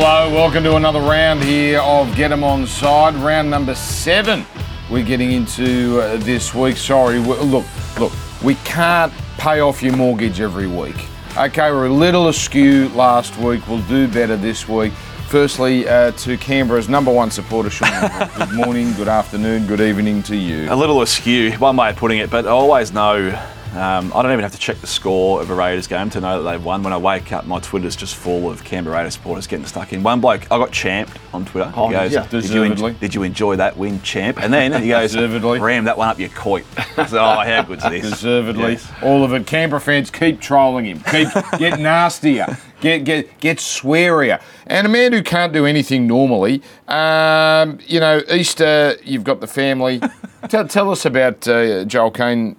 [0.00, 4.46] Hello, welcome to another round here of Get 'em on side, round number seven.
[4.88, 6.76] We're getting into uh, this week.
[6.76, 7.64] Sorry, w- look,
[7.98, 10.94] look, we can't pay off your mortgage every week.
[11.36, 13.66] Okay, we're a little askew last week.
[13.66, 14.92] We'll do better this week.
[15.26, 17.90] Firstly, uh, to Canberra's number one supporter, Sean.
[18.38, 20.72] good morning, good afternoon, good evening to you.
[20.72, 23.36] A little askew, one way of putting it, but I always know.
[23.74, 26.42] Um, I don't even have to check the score of a Raiders game to know
[26.42, 26.82] that they've won.
[26.82, 30.02] When I wake up, my Twitter's just full of Canberra Raiders supporters getting stuck in.
[30.02, 31.72] One bloke, I got champed on Twitter.
[31.76, 34.42] Oh, he goes, yeah, did, you en- did you enjoy that win, champ?
[34.42, 35.60] And then he goes, Deservedly.
[35.60, 36.64] ram that one up your coit.
[36.96, 38.08] I said, oh, how good's this?
[38.10, 38.92] Deservedly, Yes.
[39.02, 39.46] all of it.
[39.46, 41.00] Canberra fans keep trolling him.
[41.00, 41.28] Keep
[41.58, 42.58] get nastier.
[42.80, 44.40] Get get get swearier.
[44.66, 46.62] And a man who can't do anything normally.
[46.86, 48.96] Um, you know, Easter.
[49.04, 50.00] You've got the family.
[50.48, 52.56] tell, tell us about uh, Joel Caine.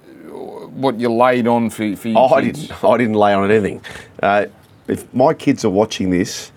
[0.74, 2.68] What you laid on for, for your I kids.
[2.68, 2.84] didn't.
[2.84, 3.82] I didn't lay on anything.
[4.22, 4.46] Uh,
[4.88, 6.52] if my kids are watching this,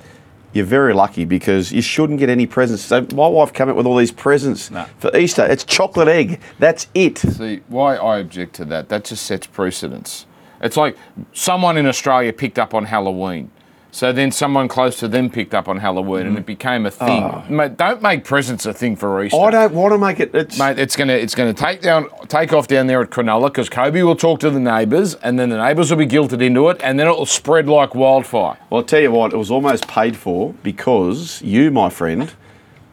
[0.52, 2.82] you're very lucky because you shouldn't get any presents.
[2.82, 4.84] So my wife came up with all these presents No.
[4.98, 5.44] for Easter.
[5.46, 6.40] It's chocolate egg.
[6.58, 7.18] That's it.
[7.18, 8.88] See why I object to that.
[8.90, 10.26] That just sets precedence.
[10.60, 10.96] It's like
[11.32, 13.50] someone in Australia picked up on Halloween.
[13.94, 17.44] So then someone close to them picked up on Halloween and it became a thing.
[17.54, 19.38] Mate, don't make presents a thing for Easter.
[19.38, 20.34] I don't want to make it.
[20.34, 23.68] It's, Mate, it's gonna it's gonna take down take off down there at Cronulla because
[23.68, 26.80] Kobe will talk to the neighbours and then the neighbours will be guilted into it
[26.82, 28.56] and then it will spread like wildfire.
[28.70, 29.34] Well, I'll tell you what.
[29.34, 32.32] It was almost paid for because you, my friend,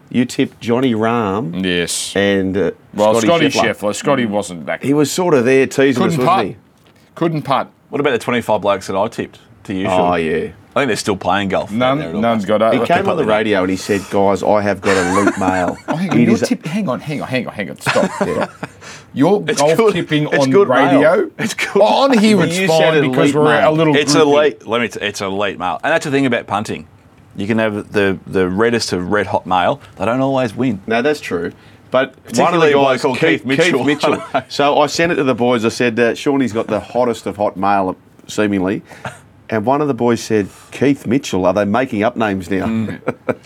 [0.09, 2.13] you tipped Johnny Rahm Yes.
[2.13, 3.73] and uh, well, Scotty Scheffler.
[3.73, 3.95] Scheffler.
[3.95, 4.83] Scotty wasn't that.
[4.83, 7.15] He was sort of there teasing us, couldn't wasn't putt.
[7.15, 7.71] Couldn't putt.
[7.87, 9.85] What about the 25 blokes that I tipped to you, he?
[9.85, 10.11] Sean?
[10.11, 10.51] Oh yeah.
[10.75, 11.71] I think they're still playing golf.
[11.71, 12.59] None, out there at none's all.
[12.59, 15.77] got He came on the radio and he said, "Guys, I have got elite mail.
[15.87, 17.77] Oh, hang on, your tip, hang on, hang on, hang on, hang on.
[17.79, 18.11] Stop.
[18.27, 18.47] Yeah.
[19.13, 19.93] Your golf good.
[19.93, 20.99] tipping It's on good radio.
[21.01, 21.31] mail.
[21.39, 21.73] It's good.
[21.75, 23.71] Well, on here Well, it's fine because we're a mail.
[23.73, 23.95] little.
[23.95, 24.33] It's groupie.
[24.35, 24.67] late.
[24.67, 24.87] Let me.
[24.87, 26.87] T- it's late mail, and that's the thing about punting.
[27.35, 29.81] You can have the the reddest of red hot mail.
[29.97, 30.81] They don't always win.
[30.85, 31.51] No, that's true.
[31.91, 33.79] But one of Particularly the a bloke guys, called Keith, Keith Mitchell.
[33.85, 34.43] Keith Mitchell.
[34.47, 35.65] so I sent it to the boys.
[35.65, 37.95] I said, uh, Shawnee's got the hottest of hot mail,
[38.27, 38.83] seemingly.
[39.51, 42.67] And one of the boys said, Keith Mitchell, are they making up names now?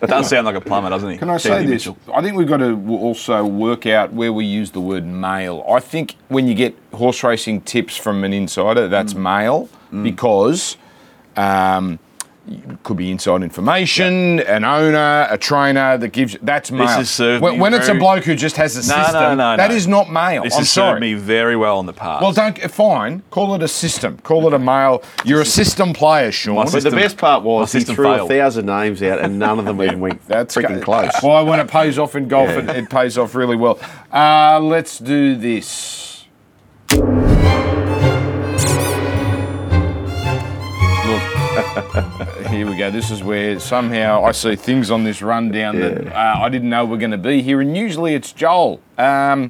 [0.03, 1.17] It does sound like a plumber, doesn't he?
[1.17, 1.87] Can I say Keith this?
[1.87, 1.97] Mitchell.
[2.13, 5.63] I think we've got to also work out where we use the word male.
[5.69, 8.89] I think when you get horse racing tips from an insider, Mm.
[8.89, 9.69] that's male
[10.03, 10.75] because
[11.37, 11.99] um, it
[12.83, 16.87] could be inside information, an owner, a trainer that gives that's male.
[16.87, 19.35] has served when me when it's a bloke who just has a No, system, no,
[19.35, 19.75] no, that no.
[19.75, 20.43] is not male.
[20.43, 20.91] This I'm has sorry.
[20.95, 22.21] served me very well in the past.
[22.21, 23.23] Well, don't fine.
[23.31, 24.17] Call it a system.
[24.23, 25.01] Call it a male.
[25.23, 26.55] You're a system player, Sean.
[26.55, 28.29] My But the best part was he threw failed.
[28.29, 31.11] a thousand names out and none of them even went That's freaking go- close.
[31.21, 33.79] Why, when it pays off in golf, it, it pays off really well.
[34.11, 36.12] Uh, let's do this.
[42.49, 42.91] here we go.
[42.91, 46.85] This is where somehow I see things on this rundown that uh, I didn't know
[46.85, 49.49] were going to be here, and usually it's Joel um,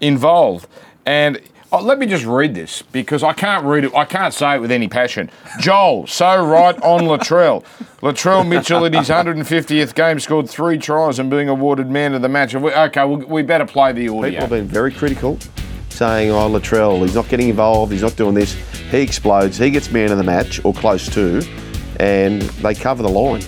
[0.00, 0.66] involved.
[1.06, 1.40] And
[1.70, 3.94] oh, let me just read this because I can't read it.
[3.94, 5.30] I can't say it with any passion.
[5.60, 7.64] Joel, so right on Latrell.
[8.02, 12.28] Latrell Mitchell in his 150th game scored three tries and being awarded man of the
[12.28, 12.56] match.
[12.56, 14.30] Okay, we, we better play the audio.
[14.30, 15.38] People have been very critical,
[16.02, 18.54] saying, oh, Latrell, he's not getting involved, he's not doing this.
[18.90, 21.46] He explodes, he gets man of the match, or close to,
[22.00, 23.42] and they cover the line.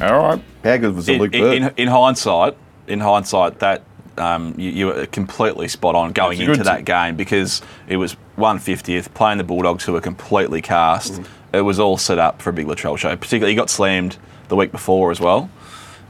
[0.00, 0.42] All right.
[0.64, 1.56] How good was the in, Luke in, Bird?
[1.56, 2.56] in, in hindsight,
[2.88, 3.84] in hindsight, that
[4.18, 6.86] um, you, you were completely spot on going into that tip.
[6.86, 11.12] game because it was 150th playing the Bulldogs who were completely cast.
[11.12, 11.26] Mm.
[11.52, 13.14] It was all set up for a big Latrell show.
[13.14, 14.16] Particularly, he got slammed
[14.48, 15.48] the week before as well.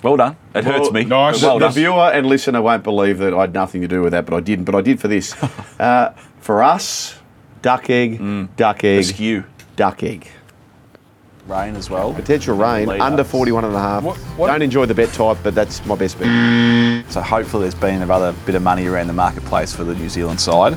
[0.06, 0.36] Well done.
[0.54, 1.04] It hurts me.
[1.04, 1.40] nice.
[1.40, 1.74] but Well the done.
[1.74, 4.40] viewer and listener won't believe that I had nothing to do with that, but I
[4.40, 4.64] didn't.
[4.64, 5.34] But I did for this.
[5.80, 7.16] uh, for us,
[7.60, 8.48] duck egg, Mm.
[8.56, 9.42] duck egg, Skew.
[9.74, 10.28] duck egg.
[11.48, 12.12] Rain as well.
[12.12, 13.30] Potential rain, Lead under ups.
[13.32, 14.04] 41 and a half.
[14.04, 17.04] What- what- Don't enjoy the bet type, but that's my best bet.
[17.10, 20.40] So hopefully there's been another bit of money around the marketplace for the New Zealand
[20.40, 20.76] side.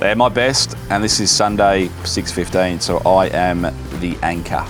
[0.00, 2.80] They're my best, and this is Sunday 6:15.
[2.80, 3.62] So I am
[4.00, 4.64] the anchor.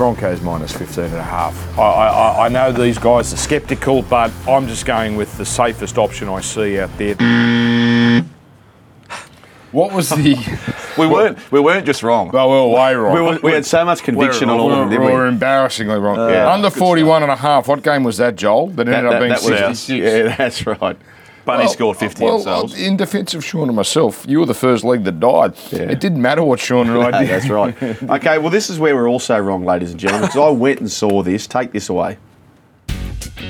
[0.00, 1.78] Broncos minus 15 and a half.
[1.78, 5.98] I, I, I know these guys are sceptical, but I'm just going with the safest
[5.98, 7.16] option I see out there.
[9.72, 10.38] What was the.
[10.98, 11.52] We weren't.
[11.52, 12.30] We weren't just wrong.
[12.30, 13.14] Well, we were way wrong.
[13.14, 15.06] We, were, we had so much conviction we're- on all of were, them, we didn't
[15.06, 15.12] we?
[15.12, 16.30] were embarrassingly wrong.
[16.30, 16.50] yeah.
[16.50, 17.68] Under 41 and a half.
[17.68, 18.68] What game was that, Joel?
[18.68, 19.88] That ended up being was 66.
[19.88, 20.96] Yeah, that's right.
[21.44, 22.78] Bunny Well, scored 50 well, themselves.
[22.80, 25.54] In defence of Sean and myself, you were the first leg that died.
[25.72, 27.30] It didn't matter what Sean and I did.
[27.30, 27.74] that's right.
[28.02, 30.90] Okay, well, this is where we're also wrong, ladies and gentlemen, because I went and
[30.90, 31.46] saw this.
[31.46, 32.18] Take this away.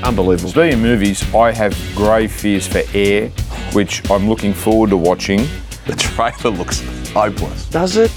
[0.05, 0.51] Unbelievable.
[0.51, 3.29] Speaking of movies, I have grave fears for Air,
[3.73, 5.47] which I'm looking forward to watching.
[5.87, 7.69] The trailer looks hopeless.
[7.71, 8.13] Does it?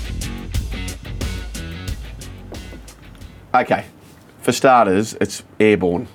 [3.55, 3.85] Okay.
[4.41, 6.07] For starters, it's airborne.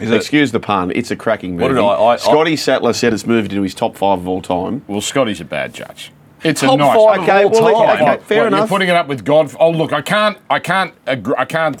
[0.00, 0.16] Is it?
[0.16, 0.90] Excuse the pun.
[0.94, 1.62] It's a cracking movie.
[1.62, 4.40] What did I- I- Scotty Sattler said it's moved into his top five of all
[4.42, 4.82] time.
[4.88, 6.10] Well, Scotty's a bad judge.
[6.42, 6.96] It's a Top nice.
[6.96, 8.02] five Okay, of all well, time.
[8.02, 8.60] okay, fair What, enough.
[8.60, 9.54] You're putting it up with God.
[9.60, 11.76] Oh, look, I can't, I can't, I can't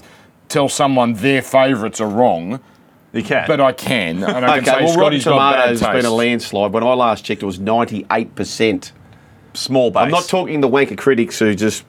[0.50, 2.60] tell someone their favourites are wrong,
[3.14, 3.46] You can.
[3.46, 6.04] but I can, and I can Okay, say well, Scotty's got bad Tomatoes has been
[6.04, 6.72] a landslide.
[6.72, 8.92] When I last checked, it was 98%.
[9.54, 10.02] small base.
[10.02, 11.84] I'm not talking the wanker critics who just,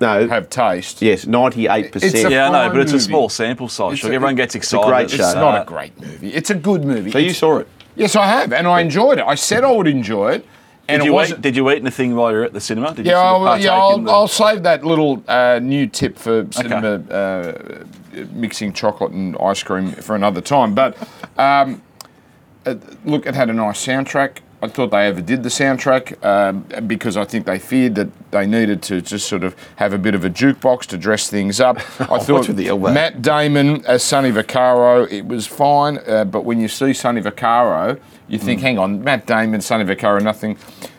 [0.00, 1.02] no, Have taste.
[1.02, 1.96] yes, 98%.
[2.04, 3.04] It's a- Yeah, I know, fine but it's a movie.
[3.04, 3.92] small sample size.
[3.92, 4.86] It's Sure, a- everyone gets a excited.
[4.86, 5.24] great at show.
[5.24, 6.28] It's not a great movie.
[6.32, 7.10] It's a good movie.
[7.10, 7.68] so you saw it.
[7.96, 9.24] Yes, I have, and I enjoyed it.
[9.26, 10.46] I said I would enjoy it,
[10.88, 11.38] and Did you, wasn't.
[11.40, 12.94] eat, did you eat anything while you were at the cinema?
[12.94, 16.16] Did you Yeah, sort I'll, yeah, I'll, the- I'll save that little uh, new tip
[16.18, 17.52] for cinema uh,
[18.32, 20.74] mixing chocolate and ice cream for another time.
[20.74, 20.96] But
[21.36, 21.82] um,
[22.64, 22.74] uh,
[23.04, 24.38] look, it had a nice soundtrack.
[24.62, 28.82] I thought they overdid the soundtrack um, because I think they feared that they needed
[28.84, 31.78] to just sort of have a bit of a jukebox to dress things up.
[32.00, 32.46] I thought?
[32.92, 37.98] Matt Damon as Sonny Vaccaro, it was fine, uh, but when you see Sonny Vaccaro,
[38.28, 40.56] you think, hang on, Matt Damon, Sonny Vaccaro, nothing.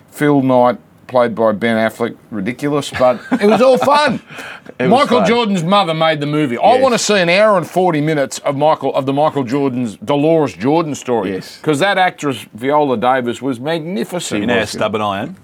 [0.10, 0.78] Phil Knight,
[1.12, 4.20] played by Ben Affleck, ridiculous, but it was all fun.
[4.80, 5.28] was Michael fun.
[5.28, 6.58] Jordan's mother made the movie.
[6.58, 6.82] I Yes.
[6.82, 10.58] want to see an hour and forty minutes of Michael of the Michael Jordan's Deloris
[10.58, 11.34] Jordan story.
[11.34, 11.58] Yes.
[11.58, 14.42] because that actress Viola Davis was magnificent.
[14.42, 15.36] You know how stubborn I am?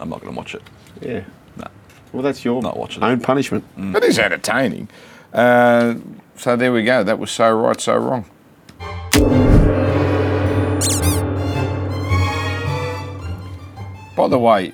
[0.00, 0.62] I'm not going to watch it.
[1.00, 1.22] Yeah.
[2.12, 3.06] Well, that's your Not watching it.
[3.06, 3.64] own punishment.
[3.76, 4.88] It is entertaining.
[5.34, 5.96] Uh,
[6.36, 7.02] so there we go.
[7.04, 8.24] That was so right, so wrong.
[14.16, 14.72] By the way,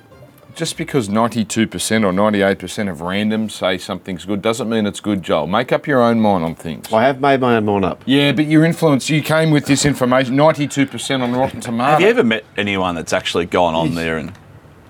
[0.55, 1.67] just because 92%
[2.05, 5.47] or 98% of randoms say something's good doesn't mean it's good, Joel.
[5.47, 6.93] Make up your own mind on things.
[6.93, 8.03] I have made my own mind up.
[8.07, 11.93] Yeah, but your influence, you came with this information 92% on Rotten Tomatoes.
[11.93, 14.33] Have you ever met anyone that's actually gone on there and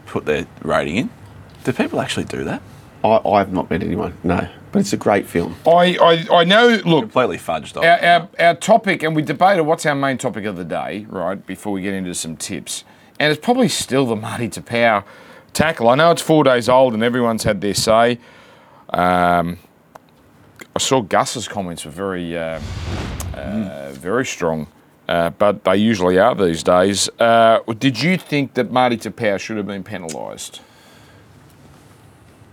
[0.07, 1.11] put their rating in?
[1.65, 2.63] Do people actually do that?
[3.05, 4.49] I, I have not met anyone, no.
[4.71, 5.57] But it's a great film.
[5.67, 7.85] I, I, I know, look, Completely fudged off.
[7.85, 11.45] our, our, our topic, and we debated what's our main topic of the day, right,
[11.47, 12.85] before we get into some tips.
[13.19, 15.05] And it's probably still the Marty Taupau
[15.53, 15.89] tackle.
[15.89, 18.19] I know it's four days old and everyone's had their say.
[18.91, 19.59] Um,
[20.75, 22.61] I saw Gus's comments were very, uh,
[23.35, 24.67] uh, very strong,
[25.09, 27.09] uh, but they usually are these days.
[27.19, 30.61] Uh, did you think that Marty Taupau should have been penalised?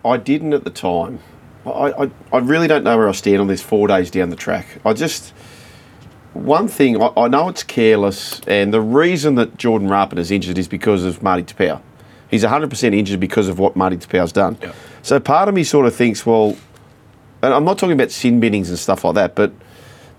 [0.03, 1.19] I didn't at the time.
[1.65, 4.35] I, I, I really don't know where I stand on this four days down the
[4.35, 4.65] track.
[4.85, 5.33] I just.
[6.33, 10.59] One thing, I, I know it's careless, and the reason that Jordan Rapana is injured
[10.59, 11.81] is because of Marty Taupau.
[12.29, 14.57] He's 100% injured because of what Marty Taupau's done.
[14.61, 14.73] Yeah.
[15.01, 16.55] So part of me sort of thinks, well,
[17.41, 19.51] and I'm not talking about sin binnings and stuff like that, but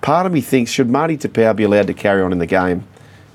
[0.00, 2.86] part of me thinks, should Marty Tapau be allowed to carry on in the game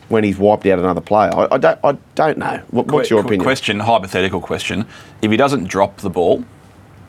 [0.10, 1.32] when he's wiped out another player?
[1.34, 2.62] I, I, don't, I don't know.
[2.72, 3.44] What, what's your Qu- opinion?
[3.44, 4.86] Question, hypothetical question.
[5.22, 6.44] If he doesn't drop the ball,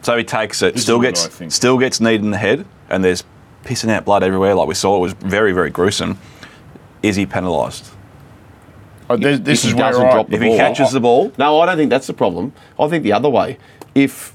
[0.02, 2.38] so he takes it, This still is what I gets still gets kneed in the
[2.38, 3.24] head, and there's
[3.64, 4.96] pissing out blood everywhere, like we saw.
[4.96, 6.18] It was very very gruesome.
[7.02, 7.90] Is he penalised?
[9.08, 10.56] Oh, this this If is he where doesn't I, drop the If he ball.
[10.56, 12.52] catches the ball, No, I don't think that's the problem.
[12.78, 13.58] I think the other way.
[13.94, 14.34] If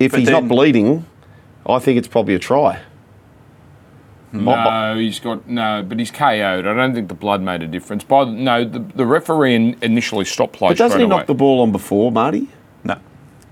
[0.00, 1.04] if But he's then- not bleeding,
[1.66, 2.80] I think it's probably a try.
[4.32, 6.66] No, he's got no, but he's KO'd.
[6.66, 8.02] I don't think the blood made a difference.
[8.02, 11.16] By no, the, the referee in, initially stopped play But doesn't he away.
[11.18, 12.48] knock the ball on before, Marty?
[12.82, 12.96] no.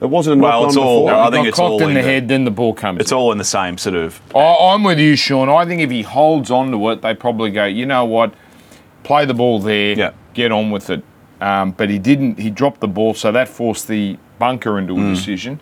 [0.00, 1.21] It wasn't a Well, knock it's on all- before.
[1.21, 2.99] I He think got it's all in in the the- head, then the ball comes.
[3.00, 3.19] It's in.
[3.19, 4.19] all in the same sort of.
[4.35, 5.50] I, I'm with you, Sean.
[5.50, 7.67] I think if he holds on to it, they probably go.
[7.67, 8.33] You know what?
[9.02, 9.95] Play the ball there.
[9.97, 10.11] Yeah.
[10.35, 11.02] Get on with it.
[11.40, 12.38] Um, but he didn't.
[12.38, 15.07] He dropped the ball, so that forced the bunker into Hmm.
[15.12, 15.61] a decision.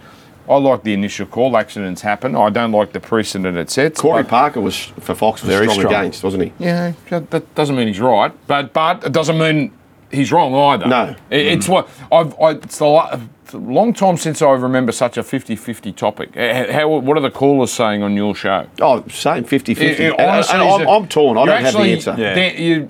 [0.48, 1.56] I like the initial call.
[1.56, 2.34] Accidents happen.
[2.34, 4.00] I don't like the precedent it sets.
[4.00, 5.94] Corey Parker was for Fox was Very strong, strong.
[5.94, 6.52] against, wasn't he?
[6.58, 9.72] Yeah, that that doesn't mean he's right, but but it doesn't mean
[10.10, 10.86] he's wrong either.
[10.86, 11.14] No.
[11.30, 12.34] It- it's what I've.
[12.40, 16.34] I, it's a, lo- it's a long time since I remember such a 50-50 topic.
[16.36, 18.66] Uh, How, what are the callers saying on your show?
[18.80, 20.02] Oh, same 50 50.
[20.04, 21.36] It- it honestly and is I'm, a- I'm torn.
[21.38, 22.14] I don't have the answer.
[22.18, 22.86] Yeah.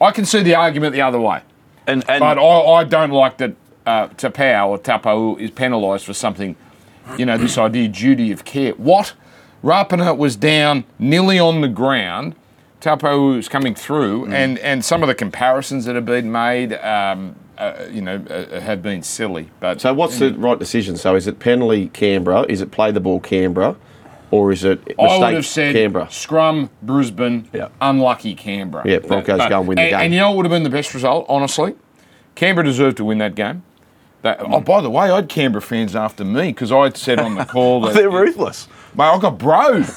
[0.00, 1.42] I can see the argument the other way,
[1.86, 3.52] And, and but I, I don't like that
[3.86, 6.56] uh, Taupau or Taupau is penalised for something.
[7.18, 8.72] You know, this idea duty of care.
[8.74, 9.14] What?
[9.64, 12.34] Rapana was down nearly on the ground.
[12.80, 14.32] Taupau was coming through, Mm.
[14.32, 18.60] and, and some of the comparisons that have been made, um, uh, you know, uh,
[18.60, 19.50] have been silly.
[19.60, 20.96] But So what's the right decision?
[20.96, 22.46] So is it penalty Canberra?
[22.48, 23.76] Is it play the ball Canberra?
[24.30, 26.06] Or is it I would have said Canberra?
[26.10, 27.68] scrum Brisbane, Yeah.
[27.80, 28.84] unlucky Canberra.
[28.86, 30.00] Yeah, Broncos go and win the and, game.
[30.00, 31.74] And you know what would have been the best result, honestly?
[32.36, 33.64] Canberra deserved to win that game.
[34.22, 37.34] That, Oh, by the way, I had Canberra fans after me because I said on
[37.34, 38.68] the call that they're ruthless.
[38.94, 39.88] Mate, I got broed.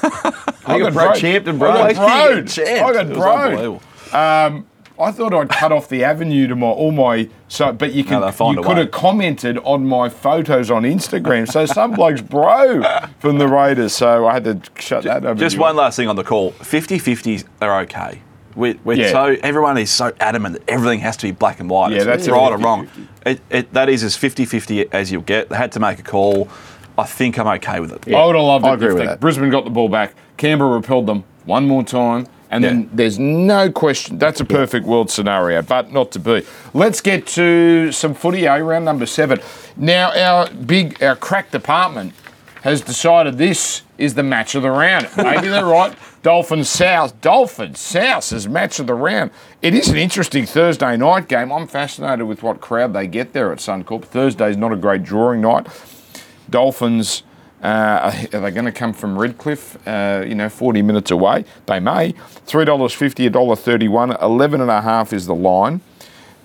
[0.66, 1.70] I got bro- champed and broed.
[1.76, 2.46] I got Why can't you broed.
[2.46, 2.84] get champed?
[2.84, 3.82] I got unbelievable.
[4.12, 4.66] Um,
[4.98, 8.20] I thought I'd cut off the avenue to my all my so, but you can
[8.20, 8.74] they'll you could way.
[8.76, 11.50] have commented on my photos on Instagram.
[11.50, 12.82] So some blokes bro
[13.18, 13.92] from the Raiders.
[13.92, 15.34] So I had to shut that over.
[15.38, 18.20] Just one last thing on the call 50 50s are okay.
[18.54, 19.10] We're, we're Yeah.
[19.10, 21.90] so everyone is so adamant that everything has to be black and white.
[21.90, 22.64] Yeah, It's that's right or 50-50.
[22.64, 22.88] wrong.
[23.26, 25.48] It, it, that is as 50 50 as you'll get.
[25.48, 26.48] They had to make a call.
[26.96, 28.14] I think I'm okay with it.
[28.14, 29.18] I would have loved it I agree if with they- that.
[29.18, 30.14] Brisbane got the ball back.
[30.36, 32.28] Canberra repelled them one more time.
[32.50, 32.86] And then Yeah.
[32.92, 34.18] there's no question.
[34.18, 36.42] That's a perfect world scenario, but not to be.
[36.72, 38.58] Let's get to some footy, eh?
[38.58, 39.40] Round number seven.
[39.76, 42.12] Now, our big, our crack department
[42.62, 45.08] has decided this is the match of the round.
[45.16, 45.94] Maybe they're right.
[46.22, 47.20] Dolphins South.
[47.20, 49.30] Dolphins South is match of the round.
[49.60, 51.52] It is an interesting Thursday night game.
[51.52, 54.04] I'm fascinated with what crowd they get there at Suncorp.
[54.04, 55.66] Thursday's not a great drawing night.
[56.48, 57.22] Dolphins,
[57.64, 61.44] uh, are they going to come from Redcliffe, uh, you know, 40 minutes away?
[61.66, 62.12] They may.
[62.46, 65.80] $3.50, $1.31, 11 and a half is the line.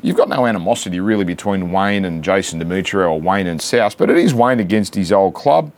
[0.02, 4.10] You've got no animosity really between Wayne and Jason Demetriou or Wayne and South, but
[4.10, 5.74] it is Wayne against his old club.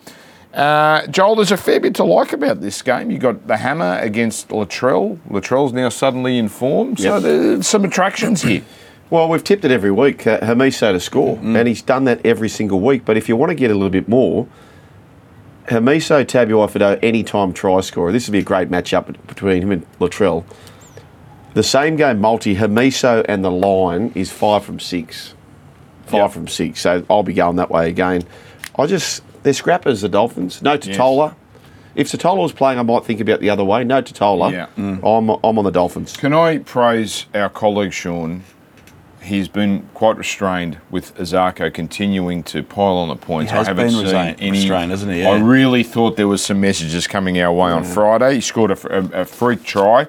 [0.53, 3.09] Uh, Joel, there's a fair bit to like about this game.
[3.09, 5.17] You've got the hammer against Latrell.
[5.29, 7.23] Latrell's now suddenly in form, so Yep.
[7.23, 8.61] there's some attractions here.
[9.09, 12.47] Well, we've tipped it every week, uh, Hamiso to score, and he's done that every
[12.47, 13.03] single week.
[13.03, 14.47] But if you want to get a little bit more,
[15.71, 18.11] Hamiso Tabuai anytime try scorer.
[18.11, 20.43] This would be a great matchup between him and Latrell.
[21.53, 25.33] The same game multi, Hamiso and the line is five from six.
[26.05, 26.31] Five Yep.
[26.31, 26.81] from six.
[26.81, 28.23] So I'll be going that way again.
[28.77, 30.61] I just, they're scrappers, the Dolphins.
[30.61, 31.35] No Totola.
[31.95, 33.83] If Totola was playing, I might think about the other way.
[33.85, 34.51] No Totola.
[34.51, 34.67] Yeah.
[34.77, 34.97] Mm.
[35.05, 36.15] I'm, I'm on the Dolphins.
[36.17, 38.43] Can I praise our colleague Sean?
[39.21, 43.51] He's been quite restrained with Isaako continuing to pile on the points.
[43.51, 44.51] He has I haven't been seen restrained- any.
[44.51, 45.23] restrained, hasn't he?
[45.25, 47.93] I really thought there was some messages coming our way on mm.
[47.93, 48.35] Friday.
[48.35, 50.07] He scored a freak try.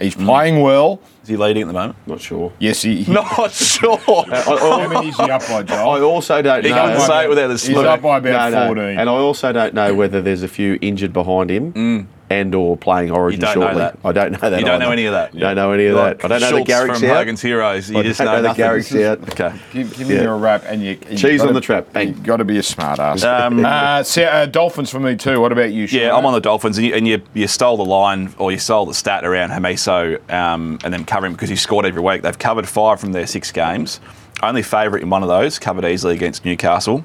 [0.00, 0.24] He's mm.
[0.24, 1.00] playing well.
[1.22, 1.96] Is he leading at the moment?
[2.06, 2.52] Not sure.
[2.58, 3.04] Yes, he.
[3.04, 3.96] he Not sure.
[3.98, 6.76] how many is he up by, I also don't He know.
[6.76, 8.66] can't say it without the He's up by about No, no.
[8.74, 8.98] 14.
[8.98, 12.06] And I also don't know whether there's a few injured behind him mm.
[12.32, 13.40] And or playing Origin.
[13.40, 13.78] You don't know shortly.
[13.82, 13.98] that.
[14.04, 14.58] I don't know that.
[14.58, 15.36] You don't know any of that.
[15.38, 16.24] Don't know any of Like that.
[16.24, 17.16] I don't know Schultz the Garrick's from out.
[17.16, 17.90] Hogan's Heroes.
[17.90, 18.64] You I just don't know know the nothing.
[18.64, 19.28] Garrick's out.
[19.30, 19.52] Okay.
[19.72, 20.22] Give, give me Yeah.
[20.22, 20.98] your rap and you.
[21.10, 21.92] you Cheese gotta- on the trap.
[21.92, 22.08] Bang.
[22.08, 23.22] You got to be a smart ass.
[23.22, 25.40] Um, uh, so, uh, Dolphins for me too.
[25.40, 25.86] What about you?
[25.86, 26.00] Sean?
[26.00, 28.58] Yeah, I'm on the Dolphins, and you, and you, you stole the line or you
[28.58, 32.22] stole the stat around Hamiso um, and then covering because he scored every week.
[32.22, 34.00] They've covered five from their six games.
[34.42, 37.04] Only favourite in one of those, covered easily against Newcastle.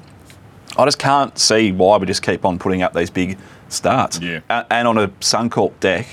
[0.76, 3.36] I just can't see why we just keep on putting up these big
[3.68, 4.18] starts.
[4.20, 4.40] Yeah.
[4.50, 6.06] A- And on a Suncorp deck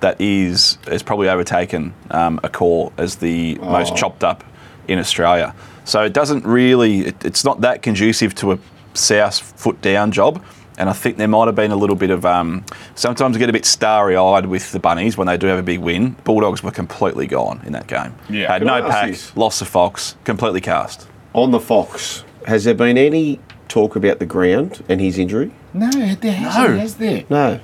[0.00, 4.44] that is has probably overtaken um, Accor as the most chopped up
[4.88, 5.54] in Australia.
[5.84, 8.58] So it doesn't really, it, it's not that conducive to a
[8.94, 10.42] South foot down job.
[10.78, 12.26] And I think there might have been a little bit of.
[12.26, 12.62] Um,
[12.94, 15.62] sometimes I get a bit starry eyed with the Bunnies when they do have a
[15.62, 16.16] big win.
[16.24, 18.14] Bulldogs were completely gone in that game.
[18.28, 18.52] Yeah.
[18.52, 21.08] Had no pack, lost the Fox, completely cast.
[21.32, 25.52] On the Fox, has there been any talk about the ground and his injury?
[25.74, 26.78] No, there hasn't, No.
[26.78, 27.24] has there?
[27.28, 27.60] No.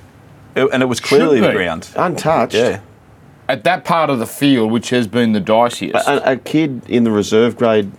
[0.55, 1.89] It- and it was clearly the ground.
[1.97, 2.55] Untouched.
[2.55, 2.81] Yeah.
[3.49, 6.07] At that part of the field, which has been the diciest.
[6.07, 7.91] A, a kid in the reserve grade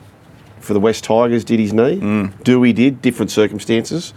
[0.60, 2.00] for the West Tigers did his knee.
[2.00, 2.43] Mm.
[2.43, 4.13] Dewey did, different circumstances.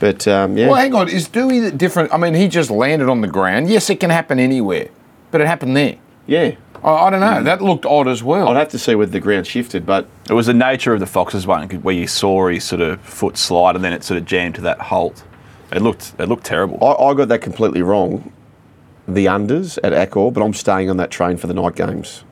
[0.00, 0.66] But um, yeah.
[0.66, 1.08] Well, hang on.
[1.08, 2.12] Is Dewey different?
[2.12, 3.68] I mean, he just landed on the ground.
[3.70, 4.88] Yes, it can happen anywhere,
[5.30, 5.96] but it happened there.
[6.26, 6.52] yeah.
[6.86, 7.42] I, I don't know.
[7.42, 8.48] That looked odd as well.
[8.48, 11.06] I'd have to see whether the ground shifted, but It was the nature of the
[11.06, 14.24] Foxes one where you saw his sort of foot slide and then it sort of
[14.24, 15.24] jammed to that halt.
[15.72, 16.78] It looked it looked terrible.
[16.82, 18.32] I, I got that completely wrong.
[19.08, 22.24] The unders at Accor, but I'm staying on that train for the night games.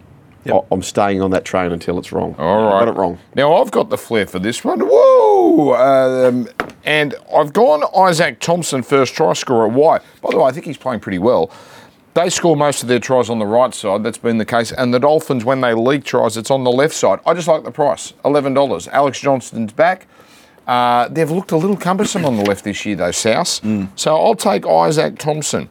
[0.44, 0.54] Yep.
[0.54, 2.34] I, I'm staying on that train until it's wrong.
[2.38, 2.78] All I right.
[2.84, 3.18] got it wrong.
[3.34, 4.80] Now I've got the flair for this one.
[4.80, 5.74] Whoa!
[5.74, 6.48] Um,
[6.84, 9.68] and I've gone Isaac Thompson first try scorer.
[9.68, 9.98] Why?
[10.22, 11.50] By the way, I think he's playing pretty well.
[12.14, 14.04] They score most of their tries on the right side.
[14.04, 14.70] That's been the case.
[14.72, 17.18] And the Dolphins, when they leak tries, it's on the left side.
[17.26, 18.12] I just like the price.
[18.24, 18.86] Eleven dollars.
[18.88, 20.06] Alex Johnston's back.
[20.66, 23.60] Uh, they've looked a little cumbersome on the left this year, though, South.
[23.96, 25.68] So I'll take Isaac Thompson.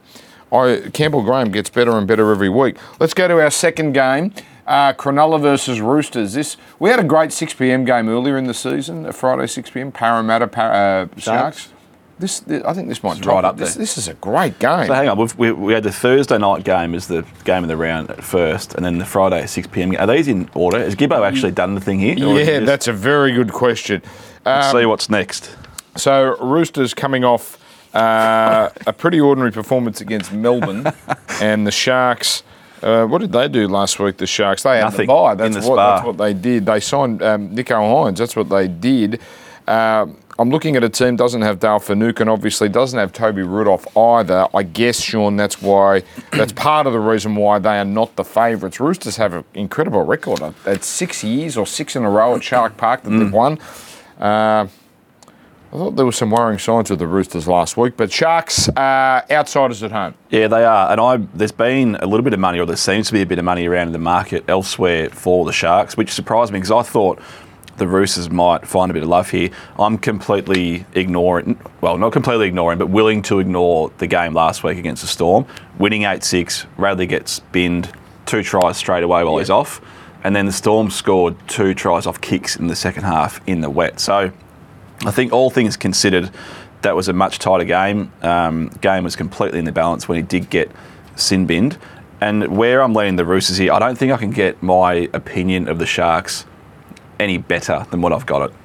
[0.52, 2.76] I, Campbell Graham gets better and better every week.
[3.00, 4.32] Let's go to our second game.
[4.66, 6.34] Uh, Cronulla versus Roosters.
[6.34, 7.84] This we had a great 6 p.m.
[7.84, 9.90] game earlier in the season, a Friday 6 p.m.
[9.92, 11.68] Parramatta Par- uh, Sharks.
[12.18, 13.66] This, thi- I think this might It's right up there.
[13.66, 14.86] This, this is a great game.
[14.86, 17.68] So hang on, we've, we, we had the Thursday night game as the game of
[17.68, 19.96] the round at first, and then the Friday at 6 p.m.
[19.98, 20.78] Are these in order?
[20.78, 22.14] Has Gibbo actually done the thing here?
[22.26, 24.00] Or is it yeah, that's a very good question.
[24.44, 25.56] let's Um, see what's next.
[25.96, 27.58] So Roosters coming off
[27.94, 30.86] uh, a pretty ordinary performance against Melbourne,
[31.40, 32.42] and the Sharks.
[32.82, 34.18] Uh, what did they do last week?
[34.18, 34.62] The Sharks.
[34.62, 35.06] They had the Nothing
[35.46, 35.76] in That's the what.
[35.76, 36.66] That's what they did.
[36.66, 38.18] They signed um, Nicho Hynes.
[38.18, 39.20] That's what they did.
[39.66, 43.42] Um, I'm looking at a team doesn't have Dale Finucane, and obviously doesn't have Toby
[43.42, 44.48] Rudolf either.
[44.52, 48.24] I guess Sean, that's why that's part of the reason why they are not the
[48.24, 48.80] favourites.
[48.80, 50.40] Roosters have an incredible record.
[50.66, 53.58] It's six years or six in a row at Shark Park that they've won.
[54.18, 54.66] Uh,
[55.74, 59.22] I thought there were some worrying signs with the Roosters last week, but Sharks uh,
[59.30, 60.14] outsiders at home.
[60.30, 60.90] Yeah, they are.
[60.90, 63.26] And I there's been a little bit of money, or there seems to be a
[63.26, 66.72] bit of money around in the market elsewhere for the Sharks, which surprised me because
[66.72, 67.20] I thought
[67.76, 69.50] the Roosters might find a bit of love here.
[69.78, 74.78] I'm completely ignoring, well, not completely ignoring, but willing to ignore the game last week
[74.78, 75.46] against the Storm.
[75.78, 77.92] Winning 8 6, Radley gets binned
[78.26, 79.80] two tries straight away while he's off.
[80.22, 83.68] And then the Storm scored two tries off kicks in the second half in the
[83.68, 84.00] wet.
[84.00, 84.32] So
[85.04, 86.30] I think all things considered,
[86.82, 88.12] that was a much tighter game.
[88.22, 90.70] Um, game was completely in the balance when he did get
[91.16, 91.78] sin binned.
[92.20, 95.68] And where I'm leaning the Roosters here, I don't think I can get my opinion
[95.68, 96.46] of the Sharks
[97.18, 98.56] any better than what I've got it.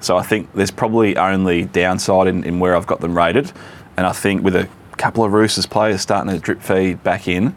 [0.00, 3.52] So I think there's probably only downside in, in where I've got them rated.
[3.96, 7.54] And I think with a couple of Roosters players starting to drip feed back in,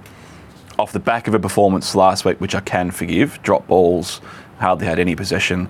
[0.79, 4.21] off the back of a performance last week, which I can forgive, drop balls,
[4.59, 5.69] hardly had any possession.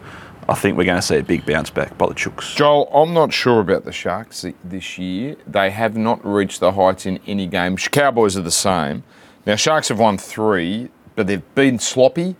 [0.49, 2.55] I think we're going to see a big bounce back by the Chooks.
[2.55, 5.35] Joel, I'm not sure about the Sharks this year.
[5.45, 7.75] They have not reached the heights in any game.
[7.75, 9.03] Cowboys are the same.
[9.45, 12.35] Now, Sharks have won three, but they've been sloppy.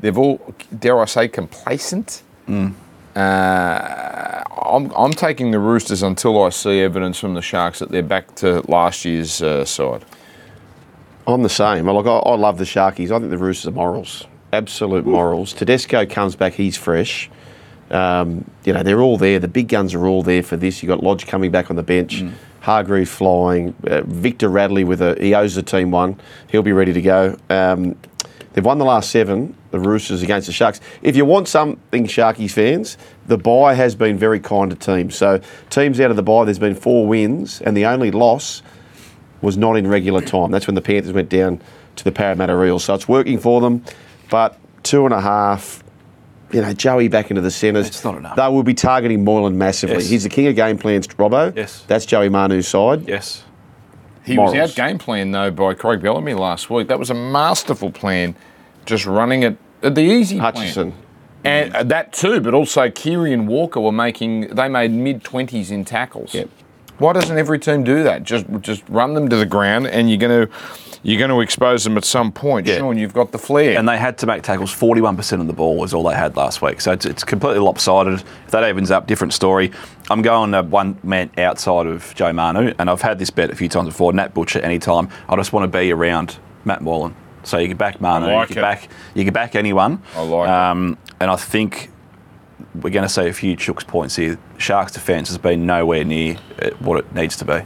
[0.00, 2.22] They've all, dare I say, complacent.
[3.16, 8.02] Uh, I'm, I'm taking the Roosters until I see evidence from the Sharks that they're
[8.02, 10.04] back to last year's uh, side.
[11.26, 11.86] I'm the same.
[11.86, 13.10] Like I, I love the Sharkies.
[13.10, 15.52] I think the Roosters are morals, absolute morals.
[15.52, 17.28] Tedesco comes back, he's fresh.
[17.90, 19.38] Um, you know they're all there.
[19.38, 20.82] The big guns are all there for this.
[20.82, 22.22] You've got Lodge coming back on the bench,
[22.62, 26.20] Hargreave flying, uh, Victor Radley with a he owes the team one.
[26.50, 27.36] He'll be ready to go.
[27.48, 27.96] Um,
[28.52, 29.54] they've won the last seven.
[29.70, 30.80] The Roosters against the Sharks.
[31.02, 35.14] If you want something, Sharkies fans, the buy has been very kind to teams.
[35.14, 35.40] So
[35.70, 38.62] teams out of the buy, there's been four wins, and the only loss
[39.42, 40.50] was not in regular time.
[40.50, 41.60] That's when the Panthers went down
[41.96, 42.84] to the Parramatta Eels.
[42.84, 43.84] So it's working for them,
[44.30, 45.84] but two and a half.
[46.50, 47.88] You know, Joey back into the centres.
[47.88, 48.36] It's not enough.
[48.36, 49.96] They will be targeting Moylan massively.
[49.96, 50.08] Yes.
[50.08, 51.54] He's the king of game plans, Robbo.
[51.54, 51.84] Yes.
[51.86, 53.06] That's Joey Manu's side.
[53.06, 53.44] Yes.
[54.28, 54.54] He Morals.
[54.54, 56.88] was out game plan though by Craig Bellamy last week.
[56.88, 58.36] That was a masterful plan,
[58.86, 60.92] just running it uh, the easy Hutchison.
[60.92, 61.04] plan.
[61.44, 64.48] And uh, that too, but also Keary and Walker were making.
[64.54, 66.34] They made mid twenties in tackles.
[66.34, 66.48] Yep.
[66.98, 68.24] Why doesn't every team do that?
[68.24, 70.52] Just just run them to the ground, and you're going to
[71.02, 72.66] you're going to expose them at some point.
[72.66, 72.78] Yeah.
[72.78, 73.78] Sean, you've got the flair.
[73.78, 74.74] And they had to make tackles.
[74.74, 76.80] 41% of the ball was all they had last week.
[76.80, 78.14] So it's, it's completely lopsided.
[78.14, 79.70] If that evens up, different story.
[80.10, 83.54] I'm going uh, one man outside of Joe Manu, and I've had this bet a
[83.56, 84.12] few times before.
[84.12, 85.08] Nat Butcher, anytime.
[85.28, 87.14] I just want to be around Matt Moylan.
[87.44, 88.66] So you can back Manu, like you can it.
[88.66, 90.02] back you can back anyone.
[90.14, 90.52] I like it.
[90.52, 91.90] um, And I think
[92.74, 94.38] we're going to see a few chooks points here.
[94.58, 97.60] Sharks defence has been nowhere near uh, what it needs to be.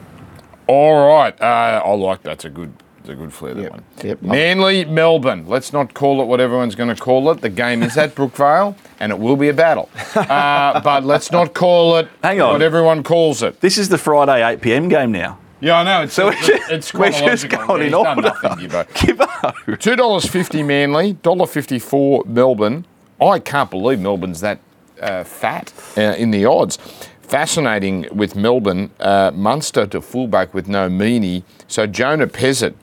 [0.68, 2.72] All right, uh, I like that's a good.
[3.02, 3.84] It's a good flair that Yep, one.
[4.04, 4.22] yep.
[4.22, 5.44] Manly, Melbourne.
[5.48, 7.40] Let's not call it what everyone's going to call it.
[7.40, 9.88] The game is at Brookvale, and it will be a battle.
[10.14, 12.52] Uh, but let's not call it Hang on.
[12.52, 13.60] what everyone calls it.
[13.60, 14.88] This is the Friday 8 p.m.
[14.88, 15.38] game now.
[15.60, 16.02] Yeah, I know.
[16.02, 18.20] It's, So it's, just- it's we're just going in order.
[18.22, 18.86] nothing, Gibbo.
[19.06, 19.56] Give up.
[19.80, 22.84] Two dollars fifty Manly, dollar fifty four Melbourne.
[23.20, 24.58] I can't believe Melbourne's that
[25.00, 26.78] uh, fat uh, in the odds.
[27.22, 31.44] Fascinating with Melbourne, uh, Munster to fullback with no Meaney.
[31.68, 32.74] So Jonah Pezet,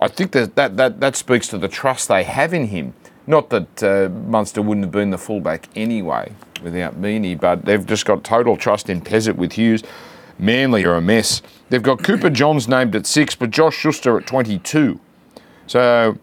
[0.00, 2.94] I think that that, that that speaks to the trust they have in him.
[3.26, 6.32] Not that uh, Munster wouldn't have been the fullback anyway
[6.62, 9.82] without Meaney, but they've just got total trust in Pezet with Hughes.
[10.38, 11.42] Manly are a mess.
[11.68, 14.98] They've got Cooper Johns named at six, but Josh Schuster at 22.
[15.66, 16.18] So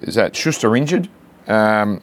[0.00, 1.08] is that Schuster injured?
[1.46, 2.02] Um,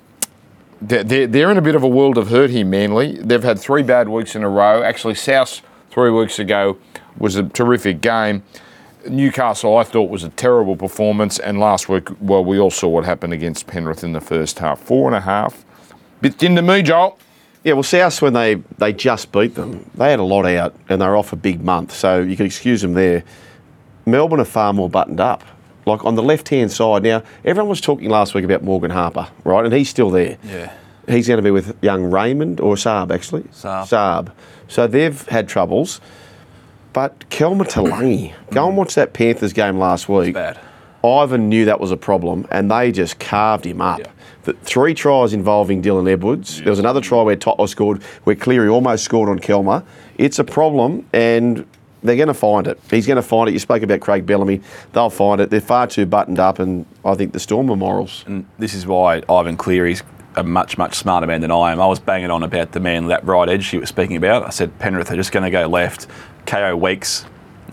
[0.81, 3.17] they're, they're, in a bit of a world of hurt here, Manly.
[3.17, 4.81] They've had three bad weeks in a row.
[4.81, 6.77] Actually, South three weeks ago
[7.17, 8.43] was a terrific game.
[9.09, 11.39] Newcastle, I thought, was a terrible performance.
[11.39, 14.79] And last week, well, we all saw what happened against Penrith in the first half.
[14.79, 15.65] Four and a half.
[16.21, 17.17] Bit thin to me, Joel.
[17.63, 20.99] Yeah, well, South when they they just beat them, they had a lot out and
[20.99, 23.23] they're off a big month, so you can excuse them there.
[24.05, 25.43] Melbourne are far more buttoned up.
[25.85, 29.27] Like on the left hand side now, everyone was talking last week about Morgan Harper,
[29.43, 29.63] right?
[29.63, 30.37] And he's still there.
[30.43, 30.73] Yeah.
[31.07, 33.43] He's going to be with young Raymond or Saab actually.
[33.43, 33.83] Saab.
[33.87, 34.31] Saab.
[34.67, 36.01] So they've had troubles.
[36.93, 40.33] But Kelma Tuilagi, go and watch that Panthers game last week.
[40.33, 40.59] Bad.
[41.03, 43.99] Ivan knew that was a problem, and they just carved him up.
[43.99, 44.11] Yeah.
[44.43, 46.61] The three tries involving Dylan Edwards.
[46.61, 49.83] There was another try where Totler scored, where Cleary almost scored on Kelmer.
[50.17, 51.65] It's a problem, and
[52.03, 52.79] they're going to find it.
[52.89, 53.53] He's going to find it.
[53.53, 54.61] You spoke about Craig Bellamy.
[54.93, 55.49] They'll find it.
[55.49, 58.23] They're far too buttoned up, and I think the Storm are morals.
[58.27, 60.03] And this is why Ivan Cleary's
[60.35, 61.81] a much, much smarter man than I am.
[61.81, 64.43] I was banging on about the man, that right edge he was speaking about.
[64.45, 66.07] I said, Penrith are just going to go left.
[66.45, 67.25] KO Weeks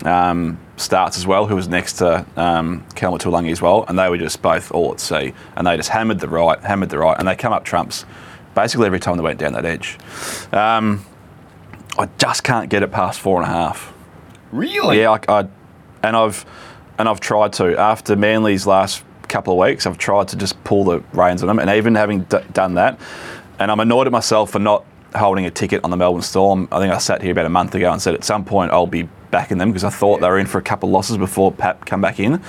[0.05, 4.09] um, starts as well, who was next to um, Kelma Tuilagi as well, and they
[4.09, 5.33] were just both all at sea.
[5.55, 8.05] And they just hammered the right, hammered the right, and they come up trumps
[8.55, 9.97] basically every time they went down that edge.
[10.51, 11.05] Um,
[11.97, 13.93] I just can't get it past four and a half.
[14.51, 14.99] Really?
[14.99, 15.47] Yeah, I, I,
[16.03, 16.45] and I've
[16.97, 19.85] and I've tried to after Manly's last couple of weeks.
[19.85, 22.99] I've tried to just pull the reins on them, and even having d- done that,
[23.59, 26.67] and I'm annoyed at myself for not holding a ticket on the Melbourne Storm.
[26.71, 28.87] I think I sat here about a month ago and said at some point I'll
[28.87, 31.51] be backing them because I thought they were in for a couple of losses before
[31.51, 32.41] Pap come back in,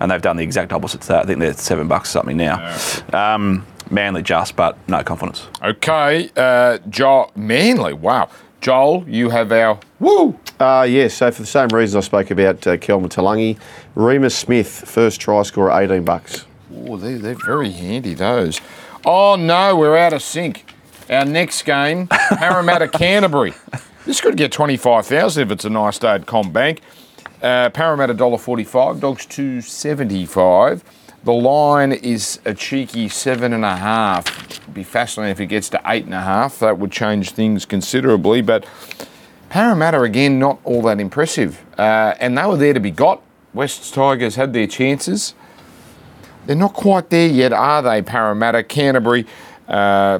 [0.00, 1.24] and they've done the exact opposite to that.
[1.24, 2.76] I think they're seven bucks or something now.
[3.12, 5.46] Um, Manly just, but no confidence.
[5.62, 7.94] Okay, uh, Joel Manly.
[7.94, 8.28] Wow,
[8.60, 10.38] Joel, you have our woo.
[10.60, 13.58] Uh, yes, so for the same reason I spoke about uh, Kelma Tuilagi,
[13.96, 16.44] Reimis Smith, first try scorer, 18 bucks.
[16.74, 18.60] Oh, they're, they're very handy, those.
[19.04, 20.64] Oh, no, we're out of sync.
[21.10, 23.54] Our next game, Parramatta Canterbury.
[24.04, 26.80] This could get 25,000 if it's a nice day at CommBank.
[27.42, 30.84] Uh, Parramatta $1.45, Dogs 275
[31.24, 34.50] The line is a cheeky seven and a half.
[34.50, 36.58] It'd be fascinating if it gets to eight and a half.
[36.58, 38.42] That would change things considerably.
[38.42, 38.66] But
[39.48, 41.64] Parramatta, again, not all that impressive.
[41.78, 43.22] Uh, and they were there to be got.
[43.54, 45.34] West Tigers had their chances.
[46.44, 48.62] They're not quite there yet, are they, Parramatta?
[48.62, 49.26] Canterbury
[49.68, 50.18] uh,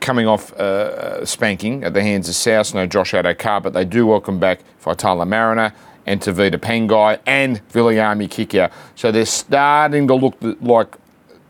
[0.00, 2.74] coming off uh, spanking at the hands of South.
[2.74, 5.72] No Josh Addo-Carr, but they do welcome back Vitala Mariner
[6.06, 8.72] and Tevita Pangai and Viliame Kikau.
[8.94, 10.96] So they're starting to look like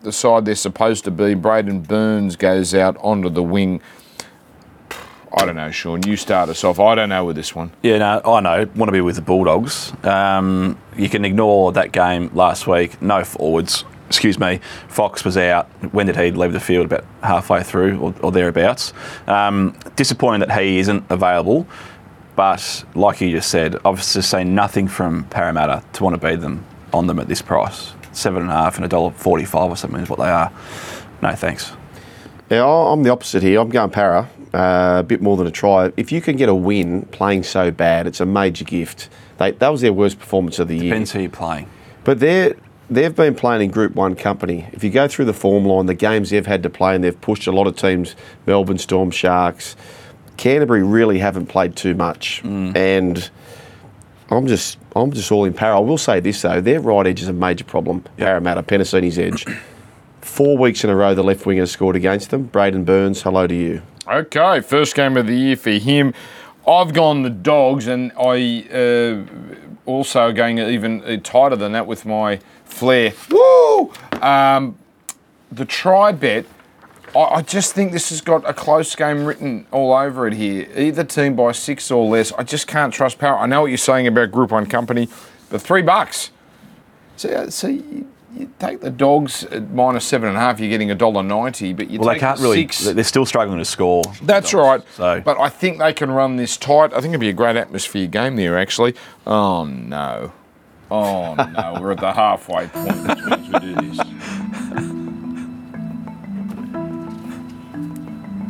[0.02, 1.34] the side they're supposed to be.
[1.34, 3.80] Braidon Burns goes out onto the wing.
[5.36, 6.02] I don't know, Sean.
[6.04, 6.80] You start us off.
[6.80, 7.70] I don't know with this one.
[7.82, 8.70] Yeah, no, I know.
[8.74, 9.92] Want to be with the Bulldogs.
[10.04, 13.00] Um, you can ignore that game last week.
[13.02, 13.84] No forwards.
[14.08, 14.60] Excuse me.
[14.88, 15.68] Fox was out.
[15.92, 16.86] When did he leave the field?
[16.86, 18.92] About halfway through or, or thereabouts.
[19.26, 21.66] Um, disappointing that he isn't available.
[22.34, 26.40] But like you just said, I've just seen nothing from Parramatta to want to beat
[26.40, 27.92] them on them at this price.
[28.12, 30.50] Seven and a half and a dollar forty-five or something is what they are.
[31.20, 31.72] No thanks.
[32.48, 33.60] Yeah, I'm the opposite here.
[33.60, 35.92] I'm going para, uh, a bit more than a try.
[35.96, 39.10] If you can get a win playing so bad, it's a major gift.
[39.36, 40.90] They, that was their worst performance of the year.
[40.90, 41.68] Depends who you're playing.
[42.04, 42.56] But they're,
[42.90, 44.66] they've been playing in Group 1 company.
[44.72, 47.20] If you go through the form line, the games they've had to play, and they've
[47.20, 48.14] pushed a lot of teams,
[48.46, 49.76] Melbourne Storm, Sharks,
[50.36, 52.42] Canterbury really haven't played too much.
[52.76, 53.30] And
[54.30, 55.76] I'm just I'm just all in para.
[55.76, 56.60] I will say this, though.
[56.60, 58.04] Their right edge is a major problem.
[58.16, 59.44] Parramatta, Penisini's edge.
[60.20, 62.48] Four weeks in a row, the left winger has scored against them.
[62.48, 63.82] Braidon Burns, hello to you.
[64.06, 66.14] Okay, first game of the year for him.
[66.66, 69.24] I've gone the dogs, and I uh,
[69.86, 73.12] also going even tighter than that with my flair.
[73.30, 73.92] Woo!
[74.22, 74.76] Um,
[75.50, 76.46] the try bet.
[77.14, 80.68] I, I just think this has got a close game written all over it here.
[80.76, 82.32] Either team by six or less.
[82.32, 83.38] I just can't trust power.
[83.38, 85.08] I know what you're saying about Group One company,
[85.50, 86.30] but three bucks.
[87.16, 90.60] So, uh, so you, you take the dogs at minus seven and a half.
[90.60, 92.68] You're getting a dollar ninety, but you Well, they take can't the really.
[92.68, 92.84] six.
[92.84, 94.02] They're still struggling to score.
[94.22, 94.54] That's Dogs.
[94.54, 94.82] right.
[94.94, 96.92] So, But I think they can run this tight.
[96.92, 98.94] I think it'd be a great atmosphere game there, actually.
[99.26, 100.32] Oh, no.
[100.90, 101.78] Oh, no.
[101.80, 103.98] We're at the halfway point, which means we do this.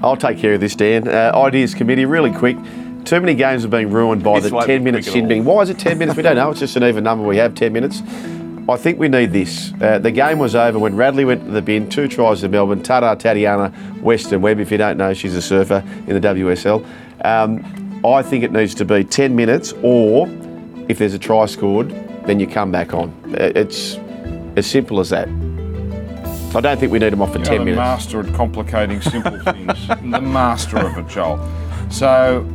[0.03, 1.09] I'll take care of this, Dan.
[1.09, 2.57] Uh, ideas committee, really quick.
[3.05, 5.13] Too many games are being ruined by This the won't 10 be minute quick at
[5.13, 5.29] sin all.
[5.29, 5.45] being.
[5.45, 6.17] Why is it 10 minutes?
[6.17, 6.51] We don't know.
[6.51, 7.27] It's just an even number.
[7.27, 8.03] We have 10 minutes.
[8.69, 9.73] I think we need this.
[9.81, 12.83] Uh, the game was over when Radley went to the bin, two tries to Melbourne.
[12.83, 13.73] Tada Tatiana
[14.03, 16.85] Weston-Webb, if you don't know, she's a surfer in the WSL.
[17.25, 20.29] Um, I think it needs to be 10 minutes, or
[20.89, 21.91] if there's a try scored,
[22.29, 23.09] then you come back on.
[23.41, 23.97] Uh, It's
[24.57, 25.29] as simple as that.
[26.55, 27.79] I don't think we need them off for You're 10 the minutes.
[27.79, 29.89] master at complicating simple things.
[29.89, 31.39] the master of it, Joel.
[31.91, 32.47] So,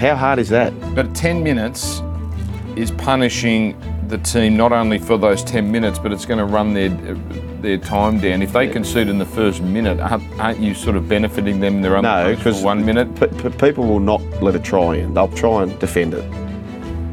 [0.00, 0.72] How hard is that?
[0.94, 2.00] but 10 minutes
[2.76, 3.76] is punishing
[4.08, 6.90] the team not only for those 10 minutes, but it's going to run their
[7.62, 8.42] their time down.
[8.42, 11.80] If they concede in the first minute, aren't, aren't you sort of benefiting them?
[11.82, 13.08] They're only No, punished for because one minute.
[13.18, 15.14] P- p- people will not let a try in.
[15.14, 16.24] They'll try and defend it.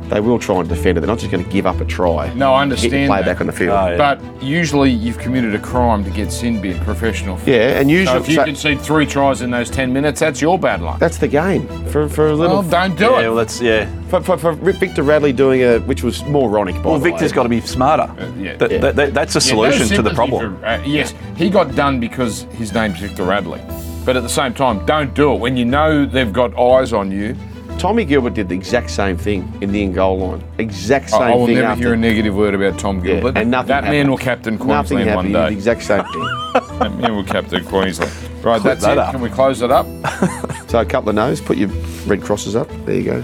[0.09, 1.01] They will try and defend it.
[1.01, 2.31] They're not just going to give up a try.
[2.33, 3.07] No, I Get your understand.
[3.09, 3.25] play that.
[3.25, 3.71] back on the field.
[3.71, 3.97] Oh, yeah.
[3.97, 7.39] But usually you've committed a crime to get sin bin professional.
[7.45, 10.41] Yeah, and So usually if you so- concede three tries in those 10 minutes, that's
[10.41, 10.99] your bad luck.
[10.99, 12.59] that's the game for, for a little.
[12.61, 13.27] Well, don't do yeah, it.
[13.27, 13.89] well, that's yeah.
[14.09, 16.75] for, for, for Victor Radley doing a, which was moronic.
[16.75, 17.35] By Well, the Victor's way.
[17.35, 18.13] got to be smarter.
[18.37, 18.55] yeah.
[18.57, 18.77] That- Yeah.
[18.79, 20.57] that- that- that's a Yeah, no solution to the problem.
[20.59, 23.61] for- uh, yes, he got done because his name's Victor Radley.
[24.05, 25.39] But at the same time, don't do it.
[25.39, 27.35] When you know they've got eyes on you,
[27.79, 30.43] Tommy Gilbert did the exact same thing in the in goal line.
[30.57, 31.55] Exact same I I will thing.
[31.55, 33.37] never after, hear a negative word about Tom Yeah, Gilbert.
[33.37, 35.15] and nothing that man will captain Nothing Queensland happened.
[35.15, 35.53] one He did the day.
[35.55, 36.23] exact same thing.
[36.79, 38.11] that man will captain Queensland.
[38.43, 38.97] Right, Clip that's that it.
[38.99, 39.11] up.
[39.11, 39.85] Can we close it up?
[40.69, 41.41] so a couple of no's.
[41.41, 41.69] Put your
[42.05, 42.69] red crosses up.
[42.85, 43.23] There you go.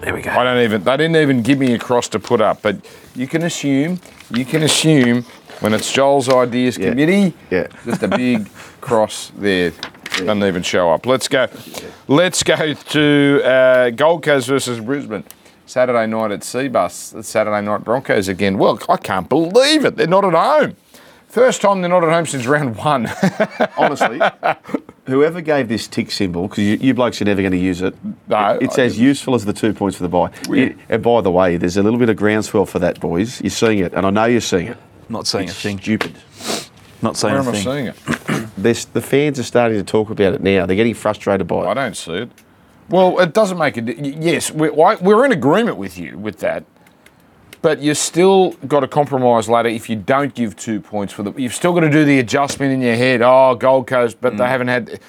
[0.00, 0.30] There we go.
[0.32, 0.82] I don't even.
[0.82, 2.62] They didn't even give me a cross to put up.
[2.62, 2.76] But
[3.14, 4.00] you can assume.
[4.30, 5.22] You can assume
[5.60, 6.90] when it's Joel's ideas Yeah.
[6.90, 7.32] committee.
[7.50, 7.68] Yeah.
[7.84, 8.48] Just a big
[8.80, 9.72] cross there.
[10.18, 11.06] Doesn't even show up.
[11.06, 11.48] Let's go.
[12.08, 15.24] Let's go to uh, Gold Coast versus Brisbane.
[15.66, 17.18] Saturday night at Cbus.
[17.18, 18.58] It's Saturday night Broncos again.
[18.58, 19.96] Well, I can't believe it.
[19.96, 20.76] They're not at home.
[21.28, 23.10] First time they're not at home since round one.
[23.76, 24.20] Honestly,
[25.06, 27.92] whoever gave this tick symbol, because you, you blokes are never going to use it,
[28.28, 30.30] No, it- it's I as useful as the two points for the buy.
[30.50, 33.40] It- and by the way, there's a little bit of groundswell for that, boys.
[33.40, 34.76] You're seeing it, and I know you're seeing it.
[35.08, 35.78] Not saying a thing.
[35.80, 36.14] Stupid.
[37.04, 37.96] Not saying Where a am I seeing it?
[38.56, 40.64] This, the fans are starting to talk about it now.
[40.64, 41.66] They're getting frustrated by it.
[41.66, 42.30] I don't see it.
[42.88, 43.98] Well, it doesn't make it.
[43.98, 46.64] Yes, we're, I- we're in agreement with you with that,
[47.62, 51.32] but you've still got to compromise later if you don't give two points for the.
[51.32, 53.20] You've still got to do the adjustment in your head.
[53.22, 55.00] Oh, Gold Coast, but they haven't had.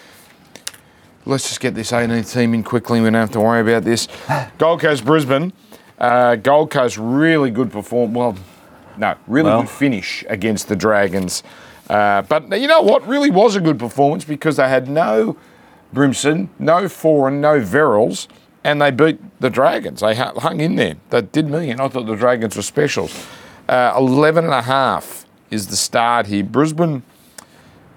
[1.25, 2.99] Let's just get this 18 team in quickly.
[2.99, 4.07] We don't have to worry about this.
[4.57, 5.53] Gold Coast, Brisbane.
[5.97, 8.13] Uh, Gold Coast really good perform.
[8.13, 8.35] Well,
[8.97, 9.61] no, really Well.
[9.61, 11.41] good finish against the Dragons.
[11.89, 13.07] Uh, but you know what?
[13.07, 15.37] Really was a good performance because they had no
[15.93, 18.27] Brimson, no Foran, no Verrills,
[18.63, 20.01] and they beat the Dragons.
[20.01, 20.95] They hung in there.
[21.09, 23.27] That did me, and I thought the Dragons were specials.
[23.69, 26.43] Uh, 11 and a half is the start here.
[26.43, 27.03] Brisbane,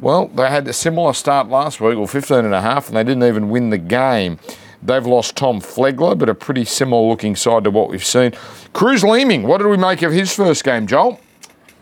[0.00, 3.04] well, they had a similar start last week, or 15 and a half, and they
[3.04, 4.38] didn't even win the game.
[4.82, 8.32] They've lost Tom Flegler, but a pretty similar looking side to what we've seen.
[8.72, 11.20] Cruz Leeming, what did we make of his first game, Joel?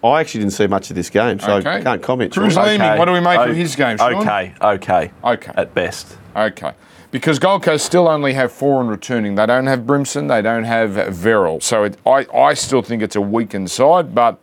[0.06, 2.32] I actually didn't see much of this game, so I can't comment.
[2.32, 2.66] Cruz Sean.
[2.66, 4.14] Leeming, what do we make O- of his game, Sean?
[4.14, 5.10] Okay, okay.
[5.24, 5.52] Okay.
[5.56, 6.16] At best.
[6.34, 6.72] Okay.
[7.10, 9.36] Because Gold Coast still only have four in returning.
[9.36, 11.60] They don't have Brimson, they don't have Verrill.
[11.60, 14.38] So it, I, I still think it's a weakened side, but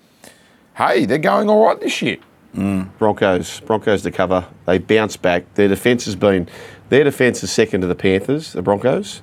[0.77, 2.17] hey, they're going all right this year.
[2.55, 2.89] Mm.
[2.97, 4.47] Broncos, Broncos to cover.
[4.65, 5.53] They bounce back.
[5.55, 6.47] Their defence has been,
[6.89, 9.21] their defence is second to the Panthers, the Broncos,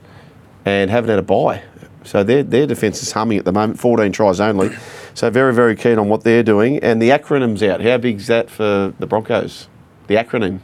[0.64, 1.62] and haven't had a bye.
[2.04, 3.78] So their their defence is humming at the moment.
[3.78, 4.70] 14 tries only.
[5.14, 6.78] So very very keen on what they're doing.
[6.78, 7.80] And the acronym's out.
[7.82, 9.68] How big's that for the Broncos?
[10.06, 10.60] The acronym.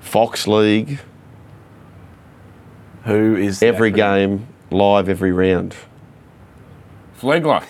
[0.00, 1.00] Fox League.
[3.04, 3.96] Who is Every acronym?
[3.96, 5.74] game, live every round.
[7.18, 7.62] Flegler.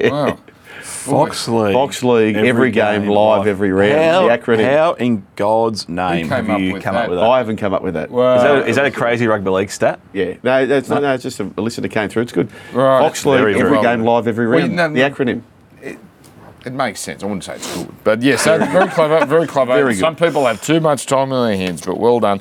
[0.10, 0.38] wow.
[0.84, 1.72] Fox League.
[1.72, 3.94] Fox League, every, game, live every round.
[3.94, 4.70] How, the acronym.
[4.70, 7.04] how in God's name have you with come that?
[7.04, 7.24] up with that?
[7.24, 8.10] I haven't come up with that.
[8.10, 9.98] Well, Is that, is that a crazy rugby league stat?
[10.12, 12.22] Yeah, no, that's not, no, it's just a, a listener came through.
[12.22, 12.50] It's good.
[12.74, 13.00] Right.
[13.00, 14.76] Fox League, Very, every game live, every Well, round.
[14.76, 15.40] no, the acronym.
[15.82, 17.22] it makes sense.
[17.22, 17.88] I wouldn't say it's good.
[18.04, 19.72] But yes, that's very clever, very clever.
[19.74, 19.94] Very.
[19.94, 22.40] Some people have too much time in their hands, but well done.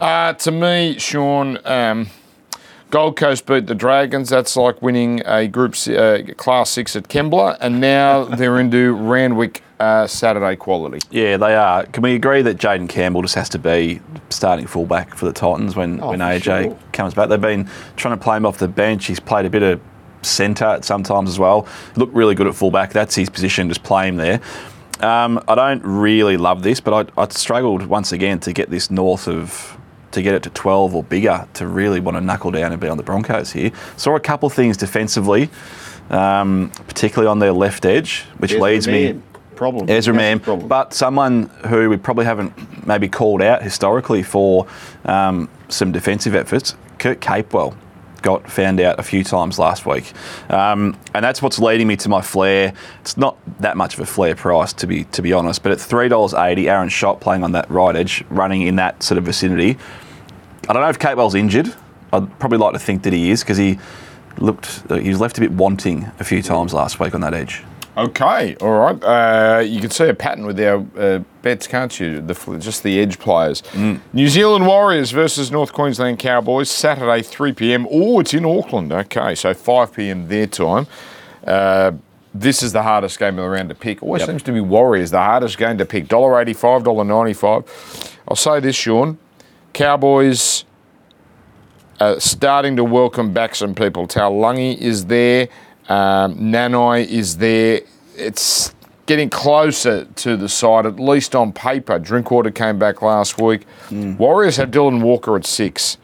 [0.00, 2.08] Uh, to me, Sean, um,
[2.90, 4.28] Gold Coast beat the Dragons.
[4.30, 9.62] That's like winning a Group uh, Class 6 at Kembla, and now they're into Randwick
[9.78, 10.98] uh, Saturday quality.
[11.10, 11.86] Yeah, they are.
[11.86, 15.76] Can we agree that Jayden Campbell just has to be starting fullback for the Titans
[15.76, 16.78] when, Oh, when AJ sure.
[16.92, 17.28] comes back?
[17.28, 19.06] They've been trying to play him off the bench.
[19.06, 19.80] He's played a bit of
[20.22, 21.66] centre sometimes as well.
[21.96, 22.92] Looked really good at fullback.
[22.92, 23.68] That's his position.
[23.68, 24.40] Just play him there.
[25.00, 28.90] Um, I don't really love this, but I, I struggled once again to get this
[28.90, 29.78] north of
[30.12, 32.88] to get it to 12 or bigger to really want to knuckle down and be
[32.88, 33.70] on the Broncos here.
[33.96, 35.50] Saw a couple things defensively,
[36.10, 39.12] um, particularly on their left edge, which Ezra leads me.
[39.12, 39.22] Mam,
[39.56, 39.90] Problem.
[39.90, 40.68] Ezra Massive Mam, Problem.
[40.68, 44.66] but someone who we probably haven't maybe called out historically for
[45.04, 47.76] um, some defensive efforts, Kurt Capewell
[48.22, 50.12] got found out a few times last week,
[50.48, 52.72] um, and that's what's leading me to my flare.
[53.00, 55.80] It's not that much of a flare price to be to be honest, but at
[55.80, 59.24] three dollars eighty, Aaron Shot playing on that right edge, running in that sort of
[59.24, 59.76] vicinity.
[60.68, 61.74] I don't know if Capewell's injured.
[62.12, 63.78] I'd probably like to think that he is because he
[64.38, 67.62] looked he was left a bit wanting a few times last week on that edge.
[67.96, 69.02] Okay, all right.
[69.02, 72.20] Uh, you can see a pattern with our uh, bets, can't you?
[72.20, 73.62] The, just the edge players.
[74.12, 77.86] New Zealand Warriors versus North Queensland Cowboys, Saturday, 3 p.m.
[77.90, 78.92] Oh, it's in Auckland.
[78.92, 80.28] Okay, so 5 p.m.
[80.28, 80.86] their time.
[81.44, 81.92] Uh,
[82.32, 84.02] this is the hardest game of the round to pick.
[84.04, 86.06] Always seems to be Warriors, the hardest game to pick.
[86.06, 88.16] $1.85, $1.95.
[88.28, 89.18] I'll say this, Sean.
[89.72, 90.64] Cowboys
[92.18, 94.06] starting to welcome back some people.
[94.06, 95.48] Taulungi is there,
[95.90, 97.82] um, Nanai is there.
[98.16, 98.74] It's
[99.06, 101.98] getting closer to the side, at least on paper.
[101.98, 103.66] Drinkwater came back last week.
[103.90, 105.98] Warriors have Dylan Walker at six.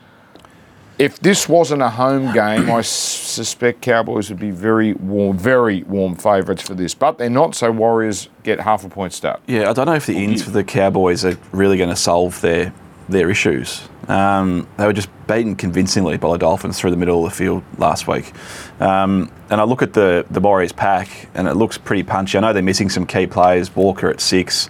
[0.99, 6.17] If this wasn't a home game, I suspect Cowboys would be very warm, very warm
[6.17, 6.95] favourites for this.
[6.95, 9.41] But they're not, so Warriors get half a point start.
[9.47, 12.41] Yeah, I don't know if the ins for the Cowboys are really going to solve
[12.41, 12.73] their
[13.09, 13.89] their issues.
[14.09, 17.65] Um, they were just beaten convincingly by the Dolphins through the middle of the field
[17.79, 18.33] last week.
[18.81, 22.39] Um, and I look at the, the Warriors pack and it looks pretty punchy.
[22.39, 24.69] I know they're missing some key players, Walker at six,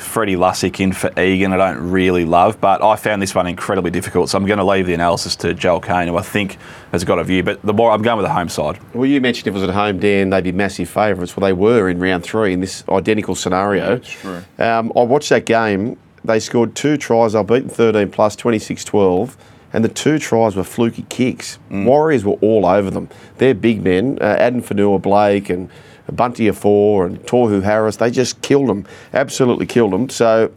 [0.00, 3.90] Freddie Lussick in for Egan, I don't really love, but I found this one incredibly
[3.90, 4.30] difficult.
[4.30, 6.56] So I'm going to leave the analysis to Joel Caine, who I think
[6.92, 7.42] has got a view.
[7.42, 8.80] But the more I'm going with the home side.
[8.94, 11.36] Well, you mentioned if it was at home, Dan, they'd be massive favourites.
[11.36, 13.96] Well, they were in round three in this identical scenario.
[13.96, 14.42] That's true.
[14.58, 15.98] Um, I watched that game.
[16.24, 17.32] They scored two tries.
[17.32, 19.36] They beaten 13 plus, 26 12.
[19.72, 21.58] And the two tries were fluky kicks.
[21.70, 23.08] Warriors were all over them.
[23.38, 24.18] They're big men.
[24.20, 25.70] Uh, Addin Fonua-Blake and
[26.10, 28.84] Bunty Afoa and Tohu Harris, they just killed them.
[29.12, 30.08] Absolutely killed them.
[30.08, 30.50] So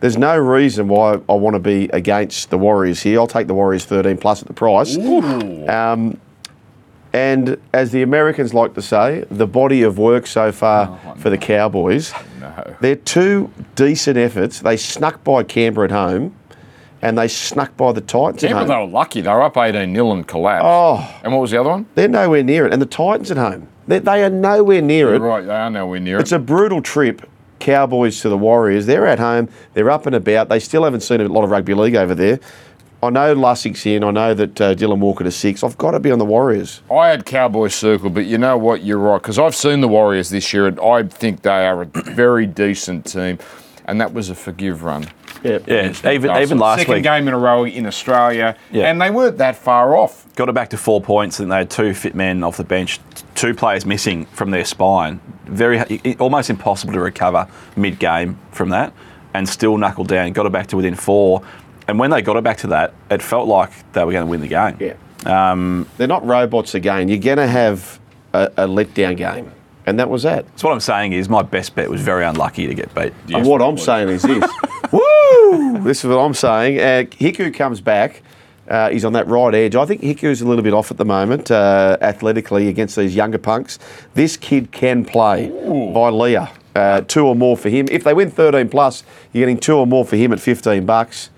[0.00, 3.18] there's no reason why I want to be against the Warriors here.
[3.18, 4.96] I'll take the Warriors 13 plus at the price.
[5.68, 6.18] Um,
[7.12, 11.28] and as the Americans like to say, the body of work so far oh, for
[11.30, 12.76] the Cowboys, No.
[12.80, 14.60] they're two decent efforts.
[14.60, 16.34] They snuck by Canberra at home,
[17.02, 19.20] and they snuck by the Titans at Canberra, they were lucky.
[19.20, 20.64] They were up 18 0 and collapsed.
[20.66, 21.20] Oh.
[21.22, 21.86] And what was the other one?
[21.94, 23.68] They're nowhere near it, and the Titans at home.
[23.86, 25.18] They, they are nowhere near it.
[25.18, 26.36] Right, they are nowhere near It's it.
[26.36, 27.28] It's a brutal trip.
[27.58, 28.86] Cowboys to the Warriors.
[28.86, 29.48] They're at home.
[29.74, 30.48] They're up and about.
[30.48, 32.40] They still haven't seen a lot of rugby league over there.
[33.02, 34.04] I know Lussick's in.
[34.04, 35.64] I know that uh, Dylan Walker to six.
[35.64, 36.82] I've got to be on the Warriors.
[36.90, 38.84] I had Cowboys circle, but you know what?
[38.84, 41.84] You're right because I've seen the Warriors this year, and I think they are a
[42.14, 43.38] very decent team,
[43.86, 45.08] and that was a forgive run.
[45.42, 45.58] Yeah.
[45.66, 46.42] Yeah, even, Newcastle.
[46.42, 48.84] even last second week, game in a row in Australia, Yeah.
[48.88, 50.24] and they weren't that far off.
[50.36, 53.00] got it back to four points, and they had two fit men off the bench,
[53.34, 55.18] two players missing from their spine.
[55.46, 58.92] Very almost impossible to recover mid game from that,
[59.34, 60.30] and still knuckled down.
[60.32, 61.42] Got it back to within four,
[61.92, 64.30] and when they got it back to that, it felt like they were going to
[64.30, 64.78] win the game.
[64.80, 64.94] Yeah.
[65.26, 67.08] Um, They're not robots again.
[67.08, 68.00] You're going to have
[68.32, 69.52] a, a letdown game.
[69.84, 70.46] And that was that.
[70.58, 73.12] So what I'm saying is, my best bet was very unlucky to get beat.
[73.34, 74.42] And what I'm saying is this.
[74.92, 75.82] Woo!
[75.82, 76.78] This is what I'm saying.
[76.78, 78.22] Uh, Hiku comes back.
[78.66, 79.76] Uh, he's on that right edge.
[79.76, 83.36] I think Hiku's a little bit off at the moment, uh, athletically, against these younger
[83.36, 83.78] punks.
[84.14, 85.48] This kid can play
[85.92, 86.50] by Leah.
[86.74, 87.86] Uh, two or more for him.
[87.90, 91.28] If they win 13 plus, you're getting two or more for him at 15 bucks.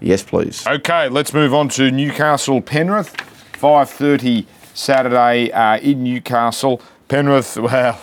[0.00, 0.66] Yes, please.
[0.66, 3.14] Okay, let's move on to Newcastle Penrith,
[3.52, 6.80] 5:30 Saturday uh, in Newcastle.
[7.08, 8.00] Penrith, well,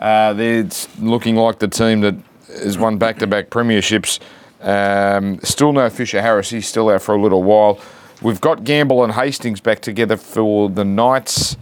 [0.00, 0.66] uh, they're
[1.00, 2.14] looking like the team that
[2.48, 4.18] has won back-to-back premierships.
[4.62, 6.50] Um, still no Fisher Harris.
[6.50, 7.78] He's still out for a little while.
[8.22, 11.56] We've got Gamble and Hastings back together for the Knights.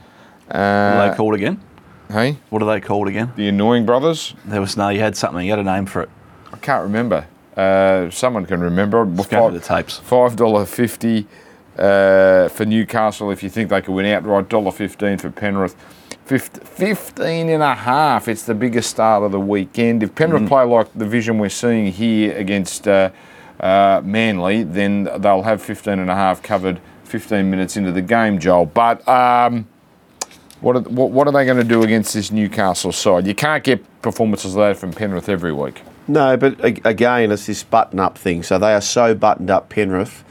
[0.47, 1.61] What are Uh, they called again?
[2.13, 3.33] hey, What are they called again?
[3.35, 4.35] the annoying brothers.
[4.45, 4.89] There was no.
[4.91, 5.45] You had something.
[5.45, 6.11] You had a name for it.
[6.53, 7.27] I can't remember.
[7.57, 9.05] Uh, someone can remember.
[9.05, 9.99] For the tapes.
[9.99, 11.27] Five dollar fifty
[11.79, 14.49] uh, for Newcastle if you think they could win outright.
[14.49, 15.77] Dollar fifteen for Penrith.
[16.25, 18.29] Fif- 15 and a half.
[18.29, 20.03] It's the biggest start of the weekend.
[20.03, 23.11] If Penrith play like the vision we're seeing here against uh,
[23.61, 28.38] uh, Manly, then they'll have 15 and a half covered 15 minutes into the game,
[28.38, 28.64] Joel.
[28.64, 29.69] But um,
[30.62, 33.27] what, are, what, what are they going to do against this Newcastle side?
[33.27, 35.83] You can't get performances like that from Penrith every week.
[36.07, 38.43] No, but again, it's this button up thing.
[38.43, 40.25] So they are so buttoned up, Penrith.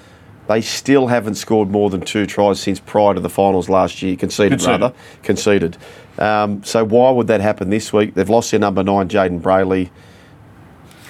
[0.47, 4.15] They still haven't scored more than two tries since prior to the finals last year.
[4.15, 4.81] Conceded, Conceded.
[4.81, 4.95] rather.
[5.23, 5.77] Conceded.
[6.17, 8.13] Um, so why would that happen this week?
[8.13, 9.89] They've lost their number nine, Jayden Brailey.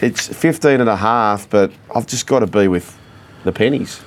[0.01, 2.97] It's 15 and a half, but I've just got to be with
[3.43, 4.01] the pennies.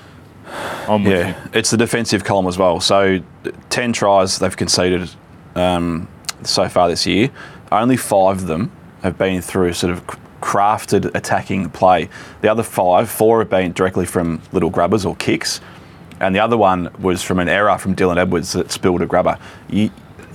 [0.88, 1.18] I'm with you.
[1.18, 2.80] Yeah, it's the defensive column as well.
[2.80, 3.20] So,
[3.70, 5.10] 10 tries they've conceded
[5.54, 6.08] um,
[6.44, 7.30] so far this year.
[7.72, 8.70] Only five of them
[9.02, 10.06] have been through sort of
[10.46, 12.08] crafted attacking play.
[12.40, 15.60] The other five, four have been directly from little grubbers or kicks,
[16.20, 19.38] and the other one was from an error from Dylan Edwards that spilled a grubber.
[19.68, 19.90] You,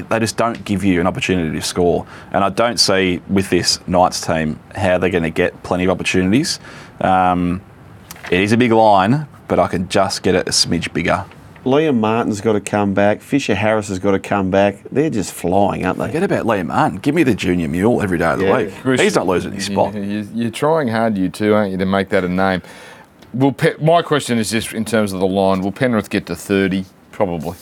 [0.09, 3.79] they just don't give you an opportunity to score, and I don't see with this
[3.87, 6.59] Knights team how they're going to get plenty of opportunities.
[6.99, 7.61] Um,
[8.29, 11.25] it is a big line, but I can just get it a smidge bigger.
[11.65, 13.21] Liam Martin's got to come back.
[13.21, 14.77] Fisher Harris has got to come back.
[14.91, 16.07] They're just flying, aren't they?
[16.07, 16.97] Forget about Liam Martin.
[16.97, 18.57] Give me the junior mule every day of the Yeah.
[18.85, 18.99] week.
[18.99, 19.93] He's not losing his spot.
[19.93, 22.63] You- you- You're trying hard, you two, aren't you, to make that a name?
[23.33, 26.35] Will Pe- my question is just in terms of the line, will Penrith get to
[26.35, 26.85] 30?
[27.11, 27.55] Probably,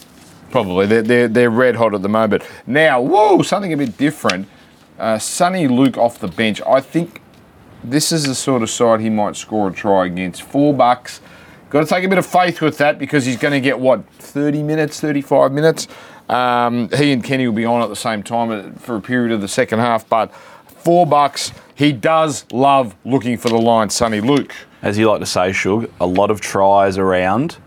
[0.49, 0.85] probably.
[0.85, 2.43] They're they're, they're red hot at the moment.
[2.65, 4.47] Now, whoa, something a bit different.
[4.97, 6.61] Uh, Soni Luke off the bench.
[6.67, 7.21] I think
[7.83, 10.41] this is the sort of side he might score a try against.
[10.41, 11.19] Four bucks.
[11.69, 14.03] Got to take a bit of faith with that because he's going to get what
[14.15, 15.87] 30 minutes, 35 minutes.
[16.27, 19.31] Um, he and Kenny will be on at the same time uh, for a period
[19.31, 20.33] of the second half, but
[20.65, 21.51] four bucks.
[21.75, 24.53] He does love looking for the line, Soni Luke.
[24.81, 27.57] As you like to say, Shug, a lot of tries around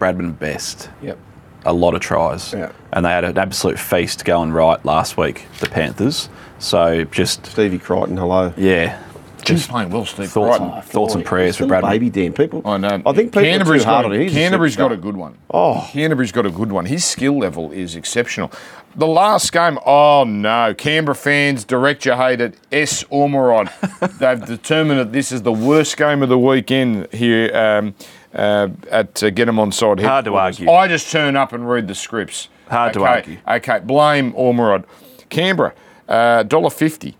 [0.00, 0.90] Bradman Best.
[1.02, 1.18] Yep.
[1.64, 2.52] A lot of tries.
[2.52, 2.72] Yeah.
[2.92, 6.28] And they had an absolute feast going right last week, the Panthers.
[6.58, 8.52] So just, Stevie Crichton, hello.
[8.56, 9.00] yeah.
[9.44, 10.76] Just playing well, Steve Thoughts, Crichton.
[10.78, 11.90] and, thoughts and prayers for Still a Bradman.
[11.90, 12.32] baby Dan.
[12.32, 12.62] People.
[12.64, 12.88] I know.
[13.04, 14.20] I think people Canterbury's are too hard got, on him.
[14.22, 15.38] He's a Canterbury's got a good one.
[15.50, 15.88] Oh.
[15.92, 16.86] Canterbury's got a good one.
[16.86, 18.50] His skill level is exceptional.
[18.94, 23.04] The last game, oh no, Canberra fans, direct your hate at S.
[23.04, 23.70] Ormerod.
[24.18, 27.94] They've determined that this is the worst game of the weekend here um,
[28.34, 30.00] uh, at uh, Get 'em on side.
[30.00, 30.70] Hard to argue.
[30.70, 32.48] I just turn up and read the scripts.
[32.68, 33.38] Hard to argue.
[33.48, 34.84] Okay, blame Ormerod.
[35.30, 35.72] Canberra,
[36.08, 37.14] uh, $1.50.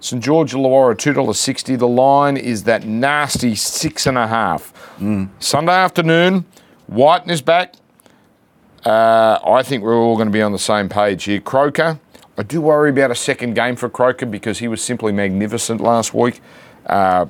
[0.00, 1.78] St George Illawarra, $2.60.
[1.78, 4.72] The line is that nasty six and a half.
[4.98, 5.28] Mm.
[5.40, 6.44] Sunday afternoon,
[6.88, 7.74] Wighton is back.
[8.84, 11.40] Uh, I think we're all going to be on the same page here.
[11.40, 11.98] Croker,
[12.36, 16.14] I do worry about a second game for Croker because he was simply magnificent last
[16.14, 16.40] week.
[16.86, 17.26] Uh,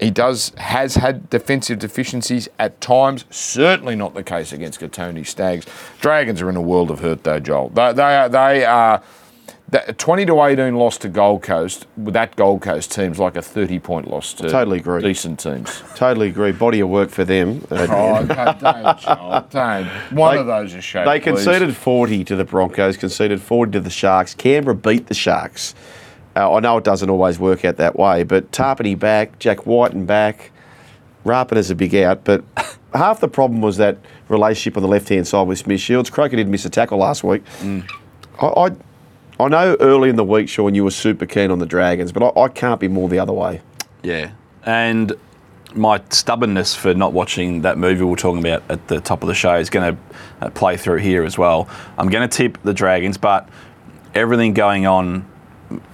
[0.00, 3.24] he does has had defensive deficiencies at times.
[3.30, 5.66] Certainly not the case against Katoni Stags.
[6.00, 7.68] Dragons are in a world of hurt though, Joel.
[7.68, 9.02] They, they are they are
[9.74, 11.86] that 20 to 18 loss to Gold Coast.
[11.96, 15.02] That Gold Coast team's like a 30 point loss to Totally agree.
[15.02, 15.82] decent teams.
[15.96, 16.52] Totally agree.
[16.52, 17.66] Body of work for them.
[17.72, 18.28] Oh, don't,
[19.50, 19.86] don't.
[20.12, 21.06] One They- of those is shape.
[21.06, 21.44] They please.
[21.44, 24.32] conceded 40 to the Broncos, conceded 40 to the Sharks.
[24.32, 25.74] Canberra beat the Sharks.
[26.36, 29.90] Uh, I know it doesn't always work out that way, but Tapine back, Jack White
[29.92, 30.52] Wighton back,
[31.26, 32.22] Rapana big out.
[32.22, 32.44] But
[32.94, 33.98] half the problem was that
[34.28, 36.10] relationship on the left hand side with Smith Shields.
[36.10, 37.42] Croker did miss a tackle last week.
[38.40, 38.70] I, I,
[39.38, 42.22] I know early in the week, Sean, you were super keen on the Dragons, but
[42.22, 43.60] I, I can't be more the other way.
[44.02, 44.30] Yeah.
[44.64, 45.12] And
[45.74, 49.28] my stubbornness for not watching that movie we were talking about at the top of
[49.28, 51.68] the show is going to uh, play through here as well.
[51.98, 53.48] I'm going to tip the Dragons, but
[54.14, 55.28] everything going on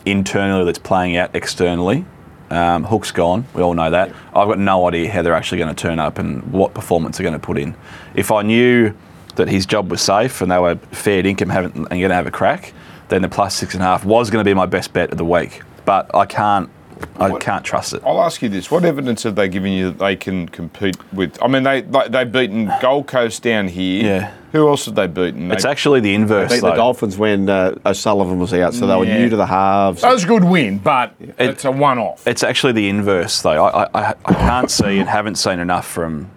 [0.05, 2.05] internally that's playing out externally.
[2.51, 3.47] Um, Hook's gone.
[3.55, 4.11] We all know that.
[4.34, 7.24] I've got no idea how they're actually going to turn up and what performance they're
[7.24, 7.76] going to put in.
[8.14, 8.95] If I knew
[9.36, 12.26] that his job was safe and they were fair income having, and going to have
[12.26, 12.74] a crack,
[13.11, 15.19] then the plus six and a half was going to be my best bet of
[15.19, 15.63] the week.
[15.85, 16.71] But I can't.
[17.19, 18.03] I can't trust it.
[18.05, 21.43] I'll ask you this: What evidence have they given you that they can compete with?
[21.43, 24.05] I mean, they they they've beaten Gold Coast down here.
[24.05, 24.35] Yeah.
[24.53, 25.51] Who else have they beaten?
[25.53, 26.75] It's actually the inverse, They Beat the.
[26.75, 30.03] Dolphins when uh, O'Sullivan was out, so they were new to the halves.
[30.03, 32.27] that was a good win, but it's a one-off.
[32.27, 33.65] It's actually the inverse, though.
[33.65, 36.31] I, I, I can't see and haven't seen enough from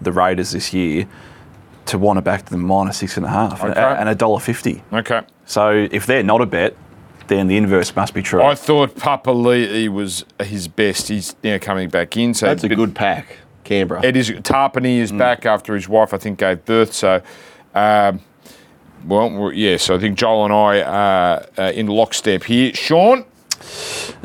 [0.00, 1.06] the Raiders this year
[1.86, 3.80] to want to back them minus six and a half and- Okay.
[4.00, 4.82] and a dollar fifty.
[4.92, 5.20] okay.
[5.46, 6.74] So if they're not a bet,
[7.26, 8.42] then the inverse must be true.
[8.42, 11.08] I thought Papalii was his best.
[11.08, 12.34] He's now coming back in.
[12.34, 14.04] So That's a good pack, Canberra.
[14.04, 14.98] It is Tapine Mm.
[15.00, 16.92] is back after his wife, I think, gave birth.
[16.92, 17.22] So,
[17.74, 18.20] um,
[19.06, 22.72] well, we're- yes, I think Joel and I are uh, in lockstep here.
[22.74, 23.24] Sean,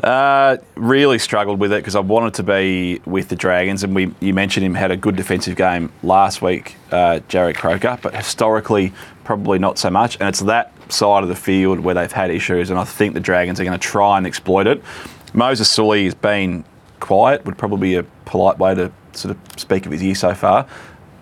[0.04, 4.10] Uh, really struggled with it because I wanted to be with the Dragons, and we
[4.20, 8.92] you mentioned him had a good defensive game last week, uh, Jarrod Croker, but historically
[9.30, 10.16] probably not so much.
[10.18, 13.20] And it's that side of the field where they've had issues, and I think the
[13.20, 14.82] Dragons are going to try and exploit it.
[15.32, 16.64] Moses Suli has been
[16.98, 20.34] quiet, would probably be a polite way to sort of speak of his year so
[20.34, 20.66] far.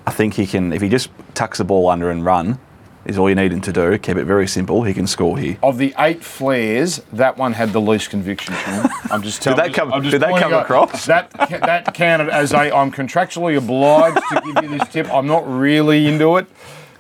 [0.07, 2.59] I think he can, if he just tucks the ball under and run,
[3.05, 3.99] is all you need him to do.
[3.99, 4.85] Keep it very simple.
[4.85, 5.59] He can score here.
[5.63, 8.55] of the eight flares, that one had the least conviction.
[9.11, 9.59] I'm just telling.
[9.59, 11.05] that you- come- just did that come out- across?
[11.05, 12.75] That that counted as a.
[12.75, 15.13] I'm contractually obliged to give you this tip.
[15.13, 16.47] I'm not really into it.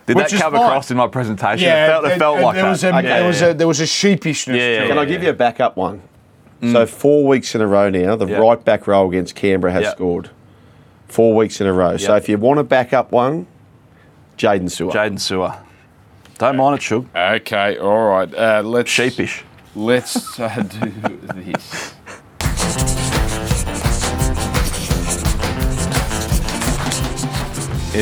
[0.09, 0.63] Did Which that is come fine.
[0.65, 1.69] across in my presentation?
[1.69, 2.71] it felt, it felt like there that.
[2.71, 4.57] was a, Okay, there was a there was a sheepishness.
[4.57, 4.89] Yeah, yeah, to it.
[4.89, 6.03] Can I give you a backup one?
[6.63, 8.39] So four weeks in a row now, the Yeah.
[8.39, 9.91] right back row against Canberra has Yeah.
[9.93, 10.31] scored.
[11.07, 11.97] Four weeks in a row.
[11.99, 13.47] So if you want a backup one,
[14.39, 14.91] Jaydn Su'A.
[14.93, 15.59] Jaydn Su'A.
[16.39, 17.07] Don't mind it, Shug.
[17.15, 18.35] Okay, all right.
[18.35, 19.45] Uh, let's Sheepish.
[19.77, 20.49] Let's uh,
[20.81, 21.95] do this.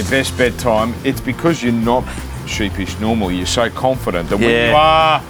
[0.05, 2.05] Best bedtime, it's because you're not
[2.47, 3.37] sheepish normally.
[3.37, 4.71] You're so confident that when Yeah.
[4.71, 5.23] you are,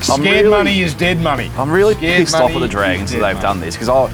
[0.00, 1.50] scared really- money is dead money.
[1.58, 3.46] I'm really Scared pissed off money at the Dragons is that dead they've money.
[3.54, 4.10] done this because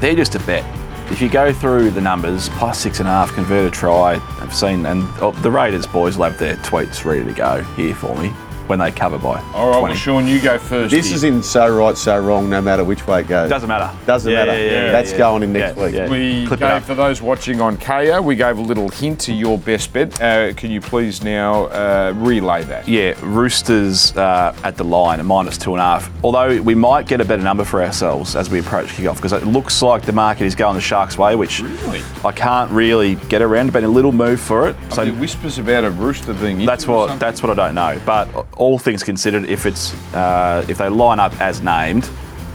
[0.00, 0.64] they're just a bet.
[1.10, 4.54] If you go through the numbers, plus six and a half, convert a try, I've
[4.54, 8.14] seen, and oh, the Raiders boys will have their tweets ready to go here for
[8.16, 8.32] me
[8.70, 9.82] when they cover by All right, 20.
[9.82, 10.92] well, Sean, you go first.
[10.92, 11.16] This here.
[11.16, 13.50] is in so right, so wrong, no matter which way it goes.
[13.50, 13.90] Doesn't matter.
[14.06, 14.58] Doesn't Yeah, matter.
[14.58, 15.18] yeah, yeah, That's yeah.
[15.18, 15.94] going in next Yeah, week.
[15.94, 16.08] yeah.
[16.08, 16.82] We Clip it gave up.
[16.84, 20.20] for those watching on Kayo, we gave a little hint to your best bet.
[20.22, 22.86] Uh, can you please now uh, relay that?
[22.86, 26.08] Yeah, Roosters uh, at the line at minus two and a half.
[26.22, 29.44] Although we might get a better number for ourselves as we approach kickoff because it
[29.46, 32.02] looks like the market is going the Sharks' way, which Really?
[32.24, 33.72] I can't really get around.
[33.72, 34.76] But a little move for it.
[34.90, 38.00] So So whispers about a rooster being that's what that's what I don't know.
[38.06, 38.28] But
[38.60, 42.08] all things considered, if it's uh, if they line up as named,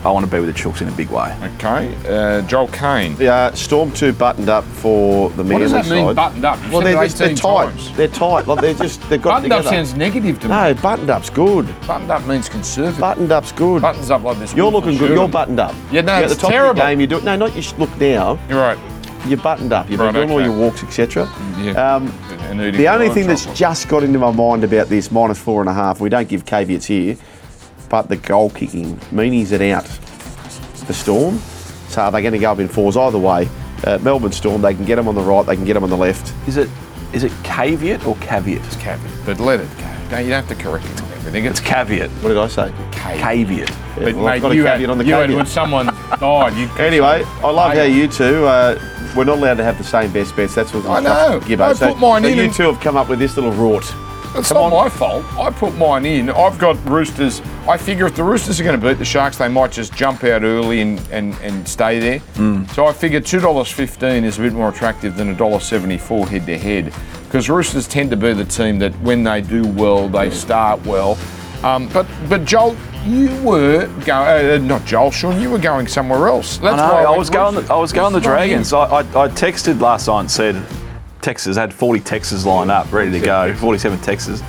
[0.04, 1.36] I want to be with the Chooks in a big way.
[1.56, 1.92] Okay.
[2.08, 3.20] Uh, Joel Caine.
[3.20, 6.14] Uh, Storm 2 buttoned up for the What does that mean, side.
[6.16, 6.62] buttoned up?
[6.62, 7.64] You've Well, said they're, it just, they're 18 tight.
[7.66, 7.96] times.
[7.96, 8.46] They're tight.
[8.46, 9.76] Like they're just they've got Buttoned up together.
[9.76, 10.54] sounds negative to me.
[10.54, 11.66] No, buttoned up's good.
[11.88, 13.00] Buttoned up means conservative.
[13.00, 13.82] Buttoned up's good.
[13.82, 14.54] Buttons up like this.
[14.54, 15.14] You're Wolf looking shirt good.
[15.14, 15.30] You're on.
[15.32, 15.74] buttoned up.
[15.90, 16.70] Yeah, no, You're it's at the top terrible.
[16.70, 17.00] of your game.
[17.00, 17.24] You do it.
[17.24, 18.38] no, not you should look now.
[18.48, 18.78] You're right.
[19.26, 19.90] You're buttoned up.
[19.90, 20.46] You've Right, been doing all okay.
[20.46, 21.24] your walks, etc.
[21.60, 21.72] Yeah.
[21.72, 22.06] Um,
[22.46, 23.58] And eating the only a lot of thing that's chocolate.
[23.58, 26.44] just got into my mind about this minus four and a half, we don't give
[26.44, 27.16] caveats here,
[27.88, 28.96] but the goal kicking.
[29.10, 29.84] Meaney's it out.
[30.86, 31.38] The Storm.
[31.88, 32.96] So are they going to go up in fours?
[32.96, 33.48] Either way,
[33.84, 35.90] uh, Melbourne Storm, they can get them on the right, they can get them on
[35.90, 36.32] the left.
[36.48, 36.68] Is it
[37.12, 38.62] is it caveat or caveat?
[38.80, 39.96] caveat, but let it go.
[40.10, 41.44] No, you don't have to correct it on everything.
[41.44, 42.10] It's It's caveat.
[42.10, 42.72] What did I say?
[42.92, 43.68] Caveat.
[43.96, 45.86] But well, I've mate, got a you, had, caveat on the you had when someone
[45.86, 46.54] died.
[46.56, 48.44] You Anyway, I love how you two.
[48.46, 48.78] Uh,
[49.16, 50.54] we're not allowed to have the same best bets.
[50.54, 51.40] That's what I know.
[51.40, 51.60] Gibbo.
[51.60, 53.52] I so, put mine so in you and- two have come up with this little
[53.52, 53.84] rort.
[54.38, 55.24] It's not my fault.
[55.38, 56.28] I put mine in.
[56.28, 57.40] I've got Roosters.
[57.66, 60.24] I figure if the Roosters are going to beat the Sharks, they might just jump
[60.24, 62.66] out early and, and, and stay there.
[62.74, 65.96] So I figure two dollars fifteen is a bit more attractive than a dollar seventy
[65.96, 66.92] four head to head,
[67.24, 71.16] because Roosters tend to be the team that when they do well, they start well.
[71.64, 72.76] Um, but but Joel,
[73.06, 75.40] you were going uh, not Joel, Sean.
[75.40, 76.58] You were going somewhere else.
[76.58, 76.94] That's I know.
[76.94, 77.54] why I was going.
[77.54, 77.70] Roosters.
[77.70, 78.48] I was going the It's not him.
[78.48, 78.72] Dragons.
[78.72, 80.66] I, I, I texted last night and said,
[81.22, 83.54] Texas had 40 Texas lined up, ready to go.
[83.54, 84.42] 47 Texas.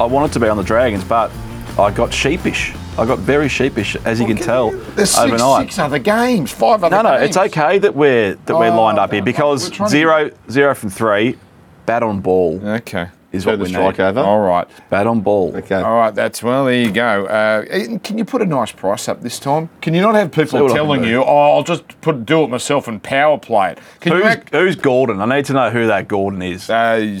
[0.00, 1.30] I wanted to be on the Dragons, but
[1.78, 2.74] I got sheepish.
[2.98, 5.66] I got very sheepish, as you can tell, There's six, overnight.
[5.68, 7.30] six other games, five other No, no, games.
[7.30, 10.74] it's okay that we're that we're Oh, lined up here because we're to- zero zero
[10.74, 11.38] from three,
[11.86, 13.06] bat on ball Okay.
[13.32, 14.04] Is Turn what the we strike need.
[14.04, 14.20] over.
[14.20, 14.68] All right.
[14.90, 15.56] Bat on ball.
[15.56, 15.76] Okay.
[15.76, 16.66] All right, that's well.
[16.66, 17.26] There you go.
[17.26, 19.70] Uh, can you put a nice price up this time?
[19.80, 22.44] Can you not have people what I can telling you, "Oh, I'll just put do
[22.44, 23.78] it myself and power play it"?
[24.00, 24.18] Can you?
[24.18, 25.20] Who's, Act, who's Gordon?
[25.20, 26.68] I need to know who that Gordon is.
[26.68, 27.18] uh,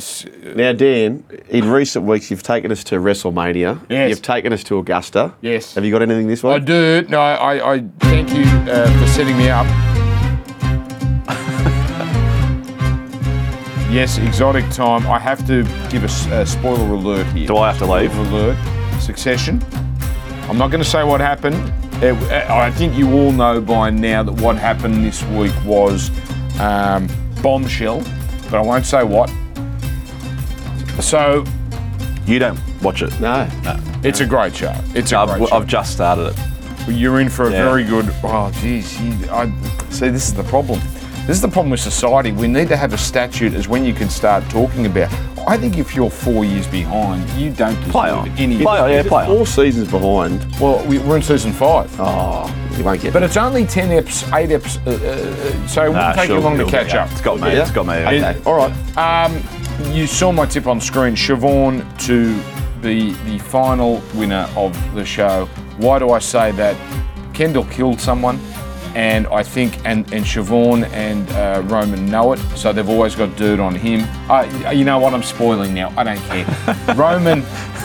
[0.54, 3.80] Now, Dan, in recent weeks, you've taken us to WrestleMania.
[3.88, 4.10] Yes.
[4.10, 5.32] You've taken us to Augusta.
[5.40, 5.74] Yes.
[5.74, 6.54] Have you got anything this way?
[6.54, 7.06] I do.
[7.08, 9.66] No, I, I thank you uh, for setting me up.
[13.92, 15.06] Yes, exotic time.
[15.06, 17.46] I have to give a spoiler alert here.
[17.46, 18.16] Do I have to leave?
[18.16, 18.56] Alert.
[19.00, 19.62] Succession.
[20.48, 21.56] I'm not going to say what happened.
[22.02, 22.16] It-
[22.50, 26.10] I think you all know by now that what happened this week was
[26.60, 27.08] um,
[27.42, 28.00] bombshell,
[28.50, 29.30] but I won't say what.
[31.00, 31.44] So
[32.26, 33.18] You don't watch it.
[33.20, 33.48] No.
[34.04, 34.72] it's a great show.
[34.94, 35.56] It's a great I've, show.
[35.56, 36.88] I've just started it.
[36.88, 37.64] You're in for a Yeah.
[37.64, 38.08] very good.
[38.24, 39.00] Oh, geez.
[39.00, 39.46] You, I
[39.90, 40.08] see.
[40.08, 40.80] This is the problem.
[41.26, 42.32] This is the problem with society.
[42.32, 45.12] We need to have a statute as when you can start talking about.
[45.46, 48.28] I think if you're four years behind, you don't deserve Play on.
[48.30, 48.58] any.
[48.62, 49.28] Play on, yeah, play on.
[49.36, 50.44] Four seasons behind.
[50.60, 51.90] Well, we, we're in season five.
[51.90, 55.82] five, Oh, you won't get but it's only ten eps, eight eps, uh, uh, so
[55.84, 57.10] it won't Nah, take you she'll- long to catch get up.
[57.12, 57.52] It's got me.
[57.52, 57.62] Yeah?
[57.62, 57.94] It's got me.
[57.94, 58.40] Okay.
[58.44, 58.96] All right.
[58.96, 59.42] Um,
[59.92, 61.14] you saw my tip on screen.
[61.14, 62.36] Siobhan to
[62.80, 65.46] be the final winner of the show.
[65.78, 66.76] Why do I say that?
[67.32, 68.38] Kendall killed someone,
[68.94, 73.36] and I think and and Siobhan and uh, Roman know it, so they've always got
[73.36, 74.06] dirt on him.
[74.30, 75.14] Uh, you know what?
[75.14, 75.92] I'm spoiling now.
[75.96, 76.94] I don't care.
[76.94, 77.42] Roman,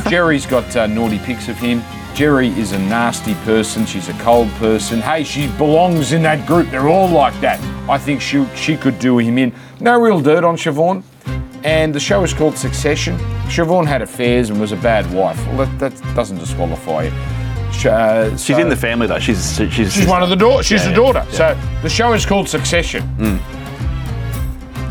[0.09, 1.81] Gerri's got uh, naughty pics of him.
[2.13, 3.85] Gerri is a nasty person.
[3.85, 5.01] She's a cold person.
[5.01, 6.69] Hey, she belongs in that group.
[6.71, 7.59] They're all like that.
[7.87, 9.53] I think she she could do him in.
[9.79, 11.03] No real dirt on Siobhan.
[11.63, 13.17] And the show is called Succession.
[13.47, 15.37] Siobhan had affairs and was a bad wife.
[15.47, 17.11] Well, that, that doesn't disqualify you.
[17.71, 19.19] Sh- Uh, She's so- in the family though.
[19.19, 20.65] She's she's, She's one of the daughters.
[20.65, 21.25] She's Yeah, the yeah, daughter.
[21.31, 21.37] yeah.
[21.37, 23.03] So the show is called Succession.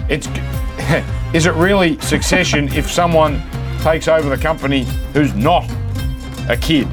[0.09, 0.29] It's
[1.35, 3.43] is it really Succession if someone
[3.83, 5.65] takes over the company who's not
[6.49, 6.89] a kid?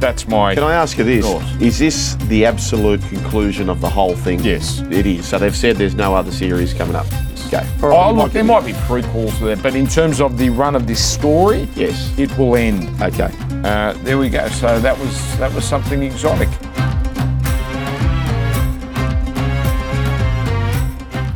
[0.00, 0.54] That's my.
[0.54, 1.26] Can I ask you this?
[1.26, 1.44] course.
[1.60, 4.40] Is this the absolute conclusion of the whole thing?
[4.42, 4.80] Yes.
[4.90, 5.28] It is.
[5.28, 7.04] So they've said there's no other series coming up.
[7.48, 7.66] Okay.
[7.82, 10.48] All Oh, look, might there get- might be prequels there, but in terms of the
[10.48, 12.10] run of this story, Yes.
[12.18, 12.88] it will end.
[13.02, 13.30] Okay.
[13.64, 14.48] Uh, there we go.
[14.48, 16.48] So that was that was something exotic.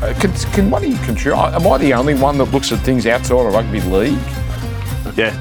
[0.02, 1.38] Uh, can, can one of you contribute?
[1.40, 4.18] Am I the only one that looks at things outside of rugby league?
[5.16, 5.38] Yeah,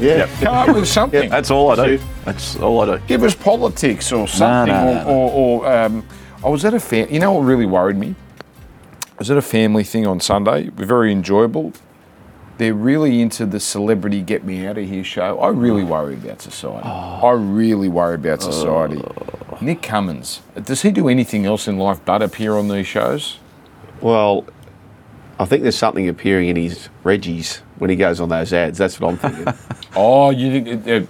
[0.00, 0.16] Yeah.
[0.16, 0.28] Yep.
[0.40, 1.30] Come up with something.
[1.30, 2.00] that's all I do.
[2.24, 3.04] That's all I do.
[3.06, 4.74] Give us politics or something.
[4.74, 5.08] no, or, no, no.
[5.10, 5.30] or,
[5.62, 6.06] or um,
[6.44, 8.14] I was at a fam- You know what really worried me?
[9.02, 10.68] I was at a family thing on Sunday.
[10.70, 11.72] Very enjoyable.
[12.58, 15.38] They're really into the celebrity get me out of here show.
[15.40, 16.88] I really worry about society.
[16.88, 19.02] I really worry about society.
[19.60, 23.38] Nick Cummins, does he do anything else in life but appear on these shows?
[24.00, 24.46] Well,
[25.38, 28.78] I think there's something appearing in his Reggie's when he goes on those ads.
[28.78, 29.54] That's what I'm thinking.
[29.98, 31.06] Oh, you think uh,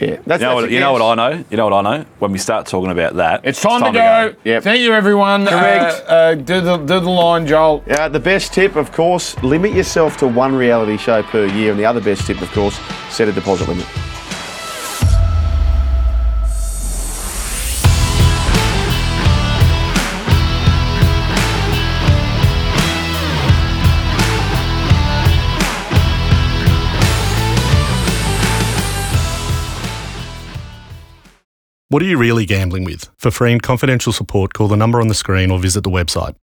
[0.00, 0.16] yeah.
[0.26, 1.44] That's, You know, that's what, you know what I know?
[1.50, 2.06] You know what I know?
[2.18, 4.34] When we start talking about that, it's time, to go.
[4.44, 4.62] Yep.
[4.62, 5.46] Thank you, everyone.
[5.46, 6.04] Correct.
[6.08, 7.84] Uh, uh, do the do the line, Joel.
[7.88, 11.70] Uh, the best tip, of course, limit yourself to one reality show per year.
[11.70, 12.78] And the other best tip, of course,
[13.10, 13.86] set a deposit limit.
[31.94, 33.08] What are you really gambling with?
[33.18, 36.34] For free and confidential support, call the number on the screen or visit the website.